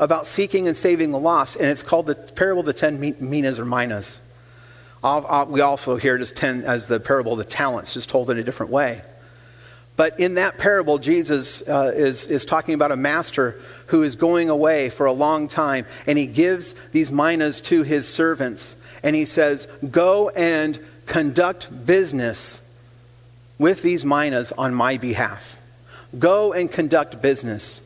about 0.00 0.26
seeking 0.26 0.66
and 0.66 0.76
saving 0.76 1.10
the 1.12 1.18
lost, 1.18 1.56
and 1.56 1.66
it's 1.66 1.82
called 1.82 2.06
the 2.06 2.14
parable 2.14 2.60
of 2.60 2.66
the 2.66 2.72
ten 2.72 3.14
minas 3.20 3.58
or 3.58 3.64
minas. 3.64 4.20
We 5.02 5.60
also 5.60 5.96
hear 5.96 6.16
it 6.16 6.20
as, 6.20 6.32
ten, 6.32 6.64
as 6.64 6.88
the 6.88 7.00
parable 7.00 7.32
of 7.32 7.38
the 7.38 7.44
talents, 7.44 7.94
just 7.94 8.08
told 8.08 8.30
in 8.30 8.38
a 8.38 8.44
different 8.44 8.72
way. 8.72 9.02
But 9.96 10.20
in 10.20 10.34
that 10.34 10.58
parable, 10.58 10.98
Jesus 10.98 11.66
uh, 11.66 11.92
is, 11.94 12.26
is 12.30 12.44
talking 12.44 12.74
about 12.74 12.92
a 12.92 12.96
master 12.96 13.58
who 13.86 14.02
is 14.02 14.14
going 14.14 14.50
away 14.50 14.90
for 14.90 15.06
a 15.06 15.12
long 15.12 15.48
time, 15.48 15.86
and 16.06 16.18
he 16.18 16.26
gives 16.26 16.74
these 16.92 17.10
minas 17.10 17.60
to 17.62 17.82
his 17.82 18.06
servants 18.06 18.76
and 19.02 19.14
he 19.14 19.24
says, 19.24 19.68
Go 19.88 20.30
and 20.30 20.78
conduct 21.06 21.86
business 21.86 22.62
with 23.58 23.82
these 23.82 24.04
minas 24.04 24.52
on 24.52 24.74
my 24.74 24.96
behalf. 24.96 25.60
Go 26.18 26.52
and 26.52 26.70
conduct 26.70 27.22
business. 27.22 27.82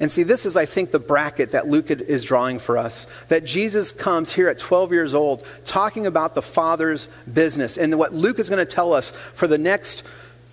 And 0.00 0.10
see, 0.10 0.24
this 0.24 0.44
is, 0.44 0.56
I 0.56 0.66
think, 0.66 0.90
the 0.90 0.98
bracket 0.98 1.52
that 1.52 1.68
Luke 1.68 1.90
is 1.90 2.24
drawing 2.24 2.58
for 2.58 2.76
us. 2.76 3.06
That 3.28 3.44
Jesus 3.44 3.92
comes 3.92 4.32
here 4.32 4.48
at 4.48 4.58
12 4.58 4.92
years 4.92 5.14
old 5.14 5.46
talking 5.64 6.06
about 6.06 6.34
the 6.34 6.42
Father's 6.42 7.06
business. 7.32 7.78
And 7.78 7.96
what 7.98 8.12
Luke 8.12 8.38
is 8.38 8.48
going 8.48 8.64
to 8.64 8.74
tell 8.74 8.92
us 8.92 9.10
for 9.12 9.46
the 9.46 9.58
next 9.58 10.02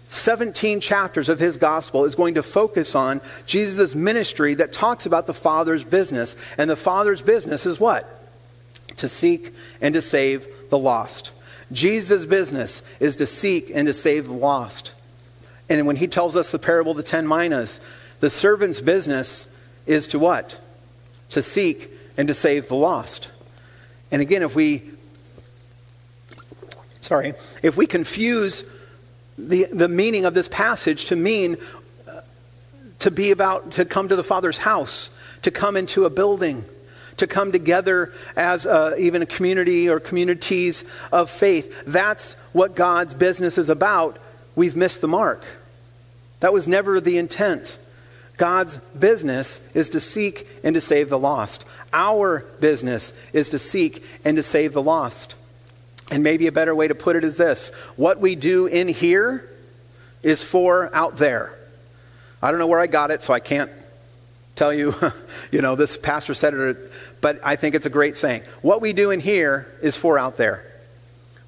17 0.09 0.79
chapters 0.79 1.27
of 1.27 1.39
his 1.39 1.57
gospel 1.57 2.05
is 2.05 2.15
going 2.15 2.35
to 2.35 2.43
focus 2.43 2.93
on 2.93 3.21
Jesus' 3.45 3.95
ministry 3.95 4.53
that 4.55 4.71
talks 4.71 5.05
about 5.05 5.25
the 5.25 5.33
Father's 5.33 5.83
business. 5.83 6.35
And 6.57 6.69
the 6.69 6.75
Father's 6.75 7.23
business 7.23 7.65
is 7.65 7.79
what? 7.79 8.21
to 8.97 9.09
seek 9.09 9.53
and 9.81 9.93
to 9.93 10.01
save 10.01 10.47
the 10.69 10.77
lost. 10.77 11.31
Jesus' 11.71 12.25
business 12.25 12.83
is 12.99 13.15
to 13.17 13.25
seek 13.25 13.71
and 13.73 13.87
to 13.87 13.93
save 13.93 14.27
the 14.27 14.33
lost. 14.33 14.93
And 15.69 15.87
when 15.87 15.95
he 15.95 16.07
tells 16.07 16.35
us 16.35 16.51
the 16.51 16.59
parable 16.59 16.91
of 16.91 16.97
the 16.97 17.03
ten 17.03 17.27
minas, 17.27 17.79
the 18.21 18.29
servant's 18.29 18.79
business 18.79 19.47
is 19.85 20.07
to 20.07 20.19
what? 20.19 20.59
To 21.31 21.41
seek 21.43 21.91
and 22.15 22.27
to 22.27 22.33
save 22.33 22.69
the 22.69 22.75
lost. 22.75 23.29
And 24.11 24.21
again, 24.21 24.43
if 24.43 24.55
we, 24.55 24.83
sorry, 27.01 27.33
if 27.61 27.75
we 27.75 27.87
confuse 27.87 28.63
the, 29.37 29.65
the 29.71 29.87
meaning 29.87 30.25
of 30.25 30.33
this 30.33 30.47
passage 30.47 31.05
to 31.05 31.15
mean 31.15 31.57
uh, 32.07 32.21
to 32.99 33.11
be 33.11 33.31
about, 33.31 33.71
to 33.71 33.85
come 33.85 34.07
to 34.07 34.15
the 34.15 34.23
Father's 34.23 34.59
house, 34.59 35.09
to 35.41 35.51
come 35.51 35.75
into 35.75 36.05
a 36.05 36.09
building, 36.09 36.63
to 37.17 37.25
come 37.27 37.51
together 37.51 38.13
as 38.35 38.65
a, 38.65 38.95
even 38.97 39.21
a 39.21 39.25
community 39.25 39.89
or 39.89 39.99
communities 39.99 40.85
of 41.11 41.29
faith. 41.29 41.85
That's 41.87 42.33
what 42.53 42.75
God's 42.75 43.13
business 43.13 43.57
is 43.57 43.69
about. 43.69 44.19
We've 44.55 44.75
missed 44.75 45.01
the 45.01 45.07
mark. 45.07 45.43
That 46.41 46.53
was 46.53 46.67
never 46.67 46.99
the 46.99 47.17
intent. 47.17 47.79
God's 48.41 48.77
business 48.97 49.61
is 49.75 49.89
to 49.89 49.99
seek 49.99 50.47
and 50.63 50.73
to 50.73 50.81
save 50.81 51.09
the 51.09 51.19
lost. 51.19 51.63
Our 51.93 52.39
business 52.59 53.13
is 53.33 53.51
to 53.51 53.59
seek 53.59 54.03
and 54.25 54.35
to 54.37 54.41
save 54.41 54.73
the 54.73 54.81
lost. 54.81 55.35
And 56.09 56.23
maybe 56.23 56.47
a 56.47 56.51
better 56.51 56.73
way 56.73 56.87
to 56.87 56.95
put 56.95 57.15
it 57.15 57.23
is 57.23 57.37
this 57.37 57.69
what 57.97 58.19
we 58.19 58.35
do 58.35 58.65
in 58.65 58.87
here 58.87 59.47
is 60.23 60.43
for 60.43 60.89
out 60.91 61.17
there. 61.17 61.55
I 62.41 62.49
don't 62.49 62.59
know 62.59 62.65
where 62.65 62.79
I 62.79 62.87
got 62.87 63.11
it, 63.11 63.21
so 63.21 63.31
I 63.31 63.39
can't 63.39 63.69
tell 64.55 64.73
you, 64.73 64.95
you 65.51 65.61
know, 65.61 65.75
this 65.75 65.95
pastor 65.95 66.33
said 66.33 66.55
it, 66.55 66.91
but 67.21 67.39
I 67.43 67.55
think 67.55 67.75
it's 67.75 67.85
a 67.85 67.91
great 67.91 68.17
saying. 68.17 68.41
What 68.63 68.81
we 68.81 68.91
do 68.91 69.11
in 69.11 69.19
here 69.19 69.71
is 69.83 69.97
for 69.97 70.17
out 70.17 70.37
there. 70.37 70.65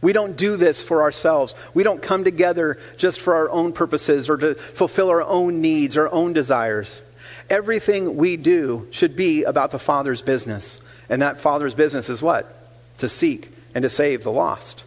We 0.04 0.12
don't 0.12 0.36
do 0.36 0.58
this 0.58 0.82
for 0.82 1.02
ourselves. 1.02 1.56
We 1.74 1.84
don't 1.84 2.02
come 2.02 2.26
together 2.26 2.78
just 2.98 3.22
for 3.22 3.36
our 3.36 3.50
own 3.50 3.72
purposes 3.72 4.30
or 4.30 4.36
to 4.36 4.56
fulfill 4.56 5.10
our 5.10 5.24
own 5.24 5.62
needs, 5.62 5.96
our 5.96 6.12
own 6.12 6.34
desires. 6.34 7.02
Everything 7.50 8.18
we 8.18 8.36
do 8.36 8.86
should 8.92 9.16
be 9.16 9.46
about 9.46 9.72
the 9.72 9.80
Father's 9.80 10.22
business. 10.22 10.82
And 11.08 11.22
that 11.22 11.40
Father's 11.40 11.74
business 11.74 12.10
is 12.10 12.22
what? 12.22 12.54
To 12.98 13.08
seek 13.08 13.50
and 13.74 13.84
to 13.84 13.90
save 13.90 14.24
the 14.24 14.32
lost. 14.32 14.84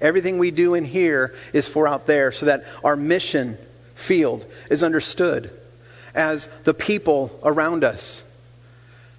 Everything 0.00 0.38
we 0.38 0.50
do 0.50 0.72
in 0.72 0.86
here 0.86 1.34
is 1.52 1.68
for 1.68 1.86
out 1.86 2.06
there 2.06 2.32
so 2.32 2.46
that 2.46 2.64
our 2.82 2.96
mission 2.96 3.58
field 3.94 4.46
is 4.70 4.82
understood 4.82 5.50
as 6.14 6.46
the 6.64 6.72
people 6.72 7.38
around 7.44 7.84
us, 7.84 8.24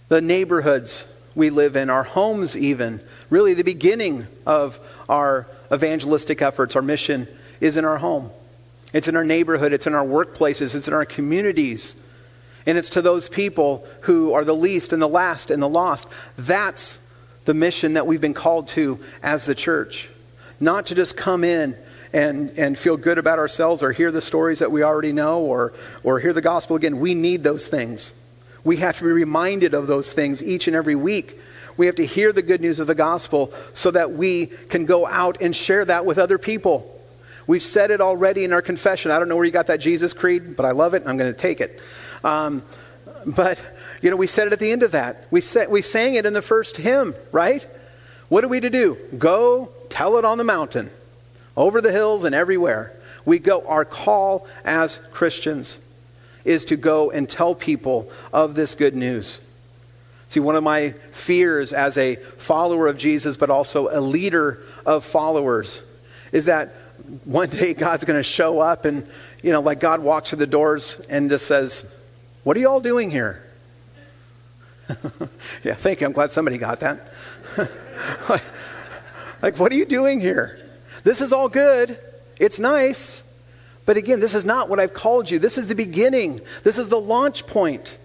the 0.07 0.21
neighborhoods 0.21 1.07
we 1.39 1.49
live 1.49 1.75
in, 1.75 1.89
our 1.89 2.04
homes, 2.04 2.56
even. 2.56 3.02
Really, 3.32 3.56
the 3.56 3.63
beginning 3.63 4.28
of 4.45 4.80
our 5.10 5.47
evangelistic 5.73 6.43
efforts, 6.43 6.75
our 6.75 6.84
mission, 6.84 7.28
is 7.60 7.78
in 7.78 7.86
our 7.86 7.97
home. 7.97 8.30
It's 8.93 9.08
in 9.08 9.15
our 9.15 9.23
neighborhood, 9.23 9.73
it's 9.73 9.88
in 9.88 9.95
our 9.95 10.06
workplaces, 10.06 10.75
it's 10.75 10.88
in 10.88 10.93
our 10.93 11.06
communities. 11.06 11.95
And 12.65 12.78
it's 12.78 12.89
to 12.89 13.02
those 13.02 13.30
people 13.30 13.88
who 14.02 14.34
are 14.34 14.43
the 14.43 14.56
least 14.56 14.93
and 14.93 15.02
the 15.02 15.08
last 15.08 15.49
and 15.49 15.62
the 15.62 15.69
lost. 15.69 16.08
That's 16.38 16.99
the 17.45 17.54
mission 17.54 17.93
that 17.93 18.06
we've 18.06 18.21
been 18.21 18.34
called 18.34 18.67
to 18.69 18.99
as 19.23 19.45
the 19.45 19.56
church. 19.56 20.10
Not 20.60 20.88
to 20.88 20.95
just 20.95 21.15
come 21.15 21.43
in 21.43 21.75
and, 22.13 22.52
and 22.58 22.78
feel 22.78 22.97
good 22.97 23.17
about 23.17 23.39
ourselves 23.39 23.82
or 23.82 23.91
hear 23.91 24.12
the 24.12 24.21
stories 24.21 24.60
that 24.60 24.71
we 24.71 24.84
already 24.84 25.13
know 25.13 25.41
or, 25.41 25.73
or 26.04 26.19
hear 26.19 26.34
the 26.34 26.41
gospel 26.41 26.75
again. 26.75 26.99
We 26.99 27.15
need 27.15 27.43
those 27.43 27.67
things. 27.67 28.13
We 28.69 28.77
have 28.77 28.99
to 28.99 29.03
be 29.03 29.10
reminded 29.10 29.73
of 29.73 29.88
those 29.88 30.13
things 30.13 30.43
each 30.43 30.67
and 30.67 30.75
every 30.75 30.93
week. 30.93 31.39
We 31.75 31.88
have 31.88 31.95
to 31.95 32.05
hear 32.05 32.32
the 32.32 32.43
good 32.43 32.62
news 32.62 32.79
of 32.79 32.86
the 32.86 32.93
gospel 32.93 33.51
so 33.73 33.89
that 33.89 34.12
we 34.12 34.45
can 34.45 34.86
go 34.86 35.08
out 35.08 35.41
and 35.41 35.55
share 35.55 35.84
that 35.86 36.05
with 36.05 36.19
other 36.19 36.38
people. 36.38 37.01
We've 37.47 37.63
said 37.63 37.89
it 37.89 37.99
already 37.99 38.43
in 38.43 38.53
our 38.53 38.62
confession. 38.62 39.10
I 39.10 39.17
don't 39.17 39.27
know 39.27 39.36
where 39.38 39.45
you 39.45 39.51
got 39.51 39.65
that 39.65 39.79
Jesus 39.79 40.13
creed, 40.13 40.55
but 40.55 40.67
I 40.67 40.71
love 40.73 40.93
it. 40.93 41.01
I'm 41.08 41.17
going 41.17 41.34
to 41.34 41.36
take 41.36 41.62
it. 41.62 41.79
Um, 42.23 42.62
but, 43.25 43.60
you 44.03 44.12
know, 44.12 44.17
we 44.17 44.27
said 44.27 44.45
it 44.45 44.53
at 44.53 44.60
the 44.60 44.71
end 44.71 44.84
of 44.84 44.91
that. 44.91 45.25
We, 45.32 45.41
said, 45.41 45.71
we 45.71 45.82
sang 45.82 46.13
it 46.13 46.27
in 46.27 46.34
the 46.34 46.43
first 46.43 46.77
hymn, 46.77 47.15
right? 47.32 47.65
What 48.27 48.43
are 48.43 48.49
we 48.49 48.60
to 48.60 48.69
do? 48.69 48.99
Go 49.17 49.71
tell 49.89 50.19
it 50.19 50.25
on 50.25 50.38
the 50.38 50.43
mountain 50.43 50.91
over 51.58 51.82
the 51.82 51.91
hills 51.91 52.23
and 52.23 52.36
everywhere. 52.36 52.95
We 53.25 53.39
go, 53.39 53.65
our 53.65 53.84
call 53.84 54.45
as 54.63 55.01
Christians 55.12 55.79
is 56.45 56.65
to 56.65 56.75
go 56.75 57.12
and 57.12 57.28
tell 57.30 57.56
people 57.56 58.10
of 58.34 58.56
this 58.56 58.75
good 58.75 58.95
news. 58.95 59.41
See, 60.30 60.39
one 60.39 60.56
of 60.56 60.63
my 60.63 60.91
fears 61.12 61.73
as 61.73 61.97
a 61.97 62.15
follower 62.15 62.88
of 62.88 62.97
Jesus, 62.97 63.36
but 63.36 63.49
also 63.49 63.89
a 63.89 63.99
leader 63.99 64.62
of 64.86 65.04
followers, 65.04 65.82
is 66.32 66.45
that 66.45 66.69
one 67.25 67.49
day 67.49 67.73
God's 67.73 68.06
going 68.06 68.19
to 68.19 68.23
show 68.23 68.60
up 68.60 68.86
and, 68.86 69.08
you 69.41 69.52
know, 69.52 69.62
like 69.62 69.80
God 69.80 70.02
walks 70.02 70.30
through 70.30 70.38
the 70.38 70.47
doors 70.47 71.02
and 71.10 71.30
just 71.30 71.47
says, 71.47 71.91
What 72.43 72.56
are 72.56 72.60
you 72.60 72.69
all 72.69 72.80
doing 72.80 73.10
here? 73.10 73.43
yeah, 75.63 75.73
thank 75.73 76.02
you. 76.02 76.08
I'm 76.08 76.13
glad 76.13 76.32
somebody 76.32 76.58
got 76.58 76.80
that. 76.82 76.99
like, 78.30 78.43
like, 79.41 79.60
what 79.60 79.71
are 79.71 79.75
you 79.75 79.86
doing 79.86 80.19
here? 80.19 80.60
This 81.04 81.21
is 81.21 81.34
all 81.34 81.49
good. 81.49 81.97
It's 82.39 82.60
nice. 82.60 83.23
But 83.89 83.97
again, 83.97 84.19
this 84.19 84.36
is 84.36 84.45
not 84.45 84.69
what 84.69 84.80
I've 84.80 84.93
called 84.93 85.32
you. 85.32 85.39
This 85.39 85.58
is 85.58 85.67
the 85.67 85.73
beginning, 85.73 86.41
this 86.62 86.78
is 86.78 86.89
the 86.89 87.02
launch 87.02 87.47
point. 87.47 87.97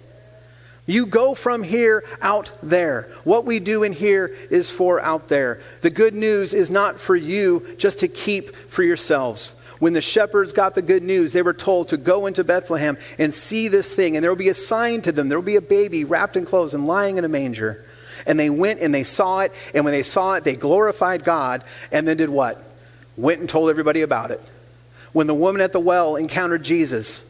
You 0.87 1.05
go 1.05 1.35
from 1.35 1.63
here 1.63 2.05
out 2.23 2.51
there. 2.63 3.11
What 3.25 3.45
we 3.45 3.61
do 3.61 3.83
in 3.83 3.93
here 3.93 4.35
is 4.51 4.71
for 4.71 4.99
out 4.99 5.29
there. 5.29 5.61
The 5.83 5.91
good 5.91 6.15
news 6.15 6.55
is 6.55 6.71
not 6.71 7.01
for 7.01 7.15
you 7.15 7.77
just 7.77 7.99
to 7.99 8.09
keep 8.09 8.57
for 8.57 8.83
yourselves. 8.83 9.55
When 9.79 9.93
the 9.93 10.01
shepherds 10.01 10.55
got 10.55 10.75
the 10.75 10.81
good 10.81 11.03
news, 11.03 11.35
they 11.35 11.43
were 11.43 11.53
told 11.53 11.89
to 11.89 11.99
go 11.99 12.25
into 12.25 12.45
Bethlehem 12.45 12.97
and 13.19 13.35
see 13.35 13.69
this 13.69 13.95
thing, 13.95 14.17
and 14.17 14.25
there 14.25 14.31
will 14.31 14.37
be 14.37 14.49
a 14.49 14.55
sign 14.55 15.03
to 15.03 15.13
them. 15.13 15.29
There 15.29 15.37
will 15.37 15.45
be 15.45 15.57
a 15.57 15.61
baby 15.61 16.05
wrapped 16.05 16.39
in 16.39 16.47
clothes 16.47 16.73
and 16.73 16.87
lying 16.87 17.19
in 17.19 17.27
a 17.27 17.29
manger. 17.29 17.85
And 18.27 18.41
they 18.41 18.49
went 18.49 18.81
and 18.81 18.95
they 18.95 19.05
saw 19.05 19.41
it, 19.41 19.53
and 19.75 19.85
when 19.85 19.93
they 19.93 20.03
saw 20.03 20.33
it, 20.33 20.45
they 20.45 20.57
glorified 20.57 21.25
God, 21.25 21.63
and 21.93 22.09
then 22.09 22.17
did 22.17 22.31
what? 22.31 22.59
Went 23.19 23.41
and 23.41 23.51
told 23.51 23.69
everybody 23.69 24.01
about 24.01 24.31
it. 24.31 24.41
When 25.15 25.29
the 25.29 25.35
woman 25.35 25.63
at 25.63 25.73
the 25.73 25.81
well 25.81 26.17
encountered 26.17 26.65
Jesus 26.65 27.25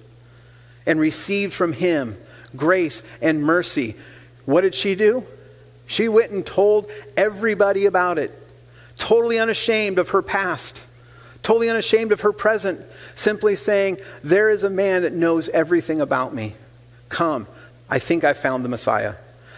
and 0.87 0.99
received 0.99 1.53
from 1.53 1.75
him 1.75 2.17
grace 2.57 3.03
and 3.21 3.43
mercy, 3.43 3.95
what 4.47 4.63
did 4.63 4.75
she 4.75 4.95
do? 4.95 5.25
She 5.87 6.09
went 6.09 6.33
and 6.33 6.45
told 6.45 6.91
everybody 7.15 7.85
about 7.85 8.19
it, 8.19 8.33
totally 8.97 9.39
unashamed 9.39 9.99
of 9.99 10.09
her 10.09 10.23
past, 10.23 10.83
totally 11.43 11.69
unashamed 11.69 12.11
of 12.11 12.23
her 12.23 12.33
present, 12.33 12.81
simply 13.15 13.55
saying, 13.55 13.99
There 14.23 14.49
is 14.49 14.65
a 14.65 14.71
man 14.71 15.03
that 15.03 15.13
knows 15.13 15.51
everything 15.51 16.01
about 16.01 16.35
me. 16.35 16.55
Come, 17.11 17.47
I 17.91 17.99
think 17.99 18.25
I 18.25 18.33
found 18.33 18.65
the 18.65 18.71
Messiah. 18.71 19.17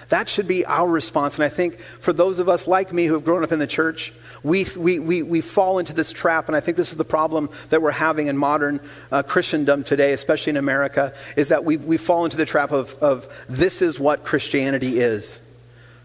That 0.08 0.28
should 0.28 0.46
be 0.46 0.64
our 0.64 0.88
response. 0.88 1.34
And 1.36 1.44
I 1.44 1.48
think 1.48 1.78
for 1.78 2.12
those 2.12 2.38
of 2.38 2.48
us 2.48 2.66
like 2.66 2.92
me 2.92 3.06
who 3.06 3.14
have 3.14 3.24
grown 3.24 3.42
up 3.42 3.50
in 3.52 3.58
the 3.58 3.66
church, 3.66 4.12
we, 4.42 4.64
we, 4.76 5.00
we, 5.00 5.22
we 5.22 5.40
fall 5.40 5.80
into 5.80 5.92
this 5.92 6.12
trap. 6.12 6.46
And 6.46 6.56
I 6.56 6.60
think 6.60 6.76
this 6.76 6.90
is 6.90 6.96
the 6.96 7.04
problem 7.04 7.50
that 7.70 7.82
we're 7.82 7.90
having 7.90 8.28
in 8.28 8.36
modern 8.36 8.80
uh, 9.10 9.24
Christendom 9.24 9.82
today, 9.82 10.12
especially 10.12 10.50
in 10.50 10.56
America, 10.56 11.12
is 11.36 11.48
that 11.48 11.64
we, 11.64 11.76
we 11.76 11.96
fall 11.96 12.24
into 12.24 12.36
the 12.36 12.46
trap 12.46 12.70
of, 12.70 12.94
of 13.02 13.26
this 13.48 13.82
is 13.82 13.98
what 13.98 14.24
Christianity 14.24 15.00
is. 15.00 15.40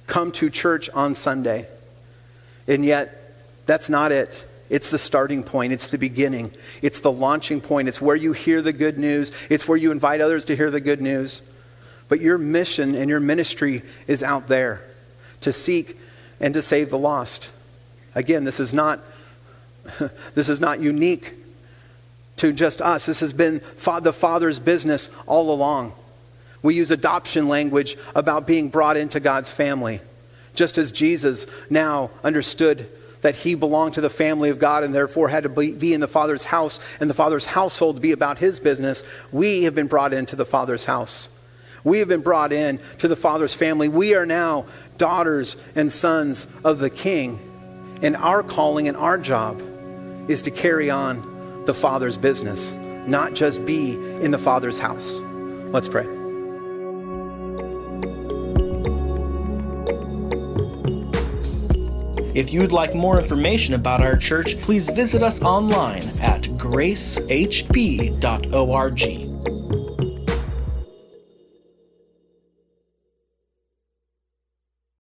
Come 0.07 0.31
to 0.33 0.49
church 0.49 0.89
on 0.89 1.13
Sunday. 1.13 1.67
And 2.67 2.83
yet, 2.83 3.35
that's 3.67 3.89
not 3.89 4.11
it. 4.11 4.47
It's 4.71 4.89
the 4.89 4.97
starting 4.97 5.43
point. 5.43 5.73
It's 5.73 5.87
the 5.87 5.97
beginning. 5.97 6.51
It's 6.81 7.01
the 7.01 7.11
launching 7.11 7.61
point. 7.61 7.87
It's 7.87 8.01
where 8.01 8.15
you 8.15 8.33
hear 8.33 8.61
the 8.61 8.73
good 8.73 8.97
news. 8.97 9.31
It's 9.49 9.67
where 9.67 9.77
you 9.77 9.91
invite 9.91 10.21
others 10.21 10.45
to 10.45 10.55
hear 10.55 10.71
the 10.71 10.79
good 10.79 11.01
news. 11.01 11.41
But 12.11 12.19
your 12.19 12.37
mission 12.37 12.93
and 12.93 13.09
your 13.09 13.21
ministry 13.21 13.83
is 14.05 14.21
out 14.21 14.49
there 14.49 14.81
to 15.39 15.53
seek 15.53 15.97
and 16.41 16.53
to 16.53 16.61
save 16.61 16.89
the 16.89 16.97
lost. 16.97 17.49
Again, 18.13 18.43
this 18.43 18.59
is 18.59 18.73
not, 18.73 18.99
this 20.35 20.49
is 20.49 20.59
not 20.59 20.81
unique 20.81 21.31
to 22.35 22.51
just 22.51 22.81
us. 22.81 23.05
This 23.05 23.21
has 23.21 23.31
been 23.31 23.59
the 23.59 24.11
Father's 24.11 24.59
business 24.59 25.09
all 25.25 25.53
along. 25.53 25.93
We 26.61 26.75
use 26.75 26.91
adoption 26.91 27.47
language 27.47 27.95
about 28.13 28.45
being 28.45 28.67
brought 28.67 28.97
into 28.97 29.21
God's 29.21 29.49
family, 29.49 30.01
just 30.53 30.77
as 30.77 30.91
Jesus 30.91 31.47
now 31.69 32.09
understood 32.25 32.89
that 33.21 33.35
he 33.35 33.55
belonged 33.55 33.93
to 33.93 34.01
the 34.01 34.09
family 34.09 34.49
of 34.49 34.59
God 34.59 34.83
and 34.83 34.93
therefore 34.93 35.29
had 35.29 35.43
to 35.43 35.49
be 35.49 35.93
in 35.93 36.01
the 36.01 36.09
Father's 36.09 36.43
house 36.43 36.81
and 36.99 37.09
the 37.09 37.13
Father's 37.13 37.45
household 37.45 37.95
to 37.95 38.01
be 38.01 38.11
about 38.11 38.37
his 38.37 38.59
business. 38.59 39.05
We 39.31 39.63
have 39.63 39.75
been 39.75 39.87
brought 39.87 40.11
into 40.11 40.35
the 40.35 40.45
Father's 40.45 40.83
house. 40.83 41.29
We 41.83 41.99
have 41.99 42.07
been 42.07 42.21
brought 42.21 42.53
in 42.53 42.79
to 42.99 43.07
the 43.07 43.15
Father's 43.15 43.53
family. 43.53 43.87
We 43.89 44.15
are 44.15 44.25
now 44.25 44.65
daughters 44.97 45.55
and 45.75 45.91
sons 45.91 46.47
of 46.63 46.79
the 46.79 46.89
King. 46.89 47.39
And 48.01 48.15
our 48.15 48.43
calling 48.43 48.87
and 48.87 48.97
our 48.97 49.17
job 49.17 49.61
is 50.27 50.41
to 50.43 50.51
carry 50.51 50.89
on 50.89 51.65
the 51.65 51.73
Father's 51.73 52.17
business, 52.17 52.73
not 53.07 53.33
just 53.33 53.65
be 53.65 53.93
in 53.93 54.31
the 54.31 54.37
Father's 54.37 54.79
house. 54.79 55.19
Let's 55.19 55.87
pray. 55.87 56.05
If 62.33 62.53
you'd 62.53 62.71
like 62.71 62.95
more 62.95 63.19
information 63.19 63.73
about 63.75 64.01
our 64.01 64.15
church, 64.15 64.55
please 64.61 64.89
visit 64.89 65.21
us 65.21 65.41
online 65.41 66.07
at 66.21 66.43
gracehb.org. 66.43 67.21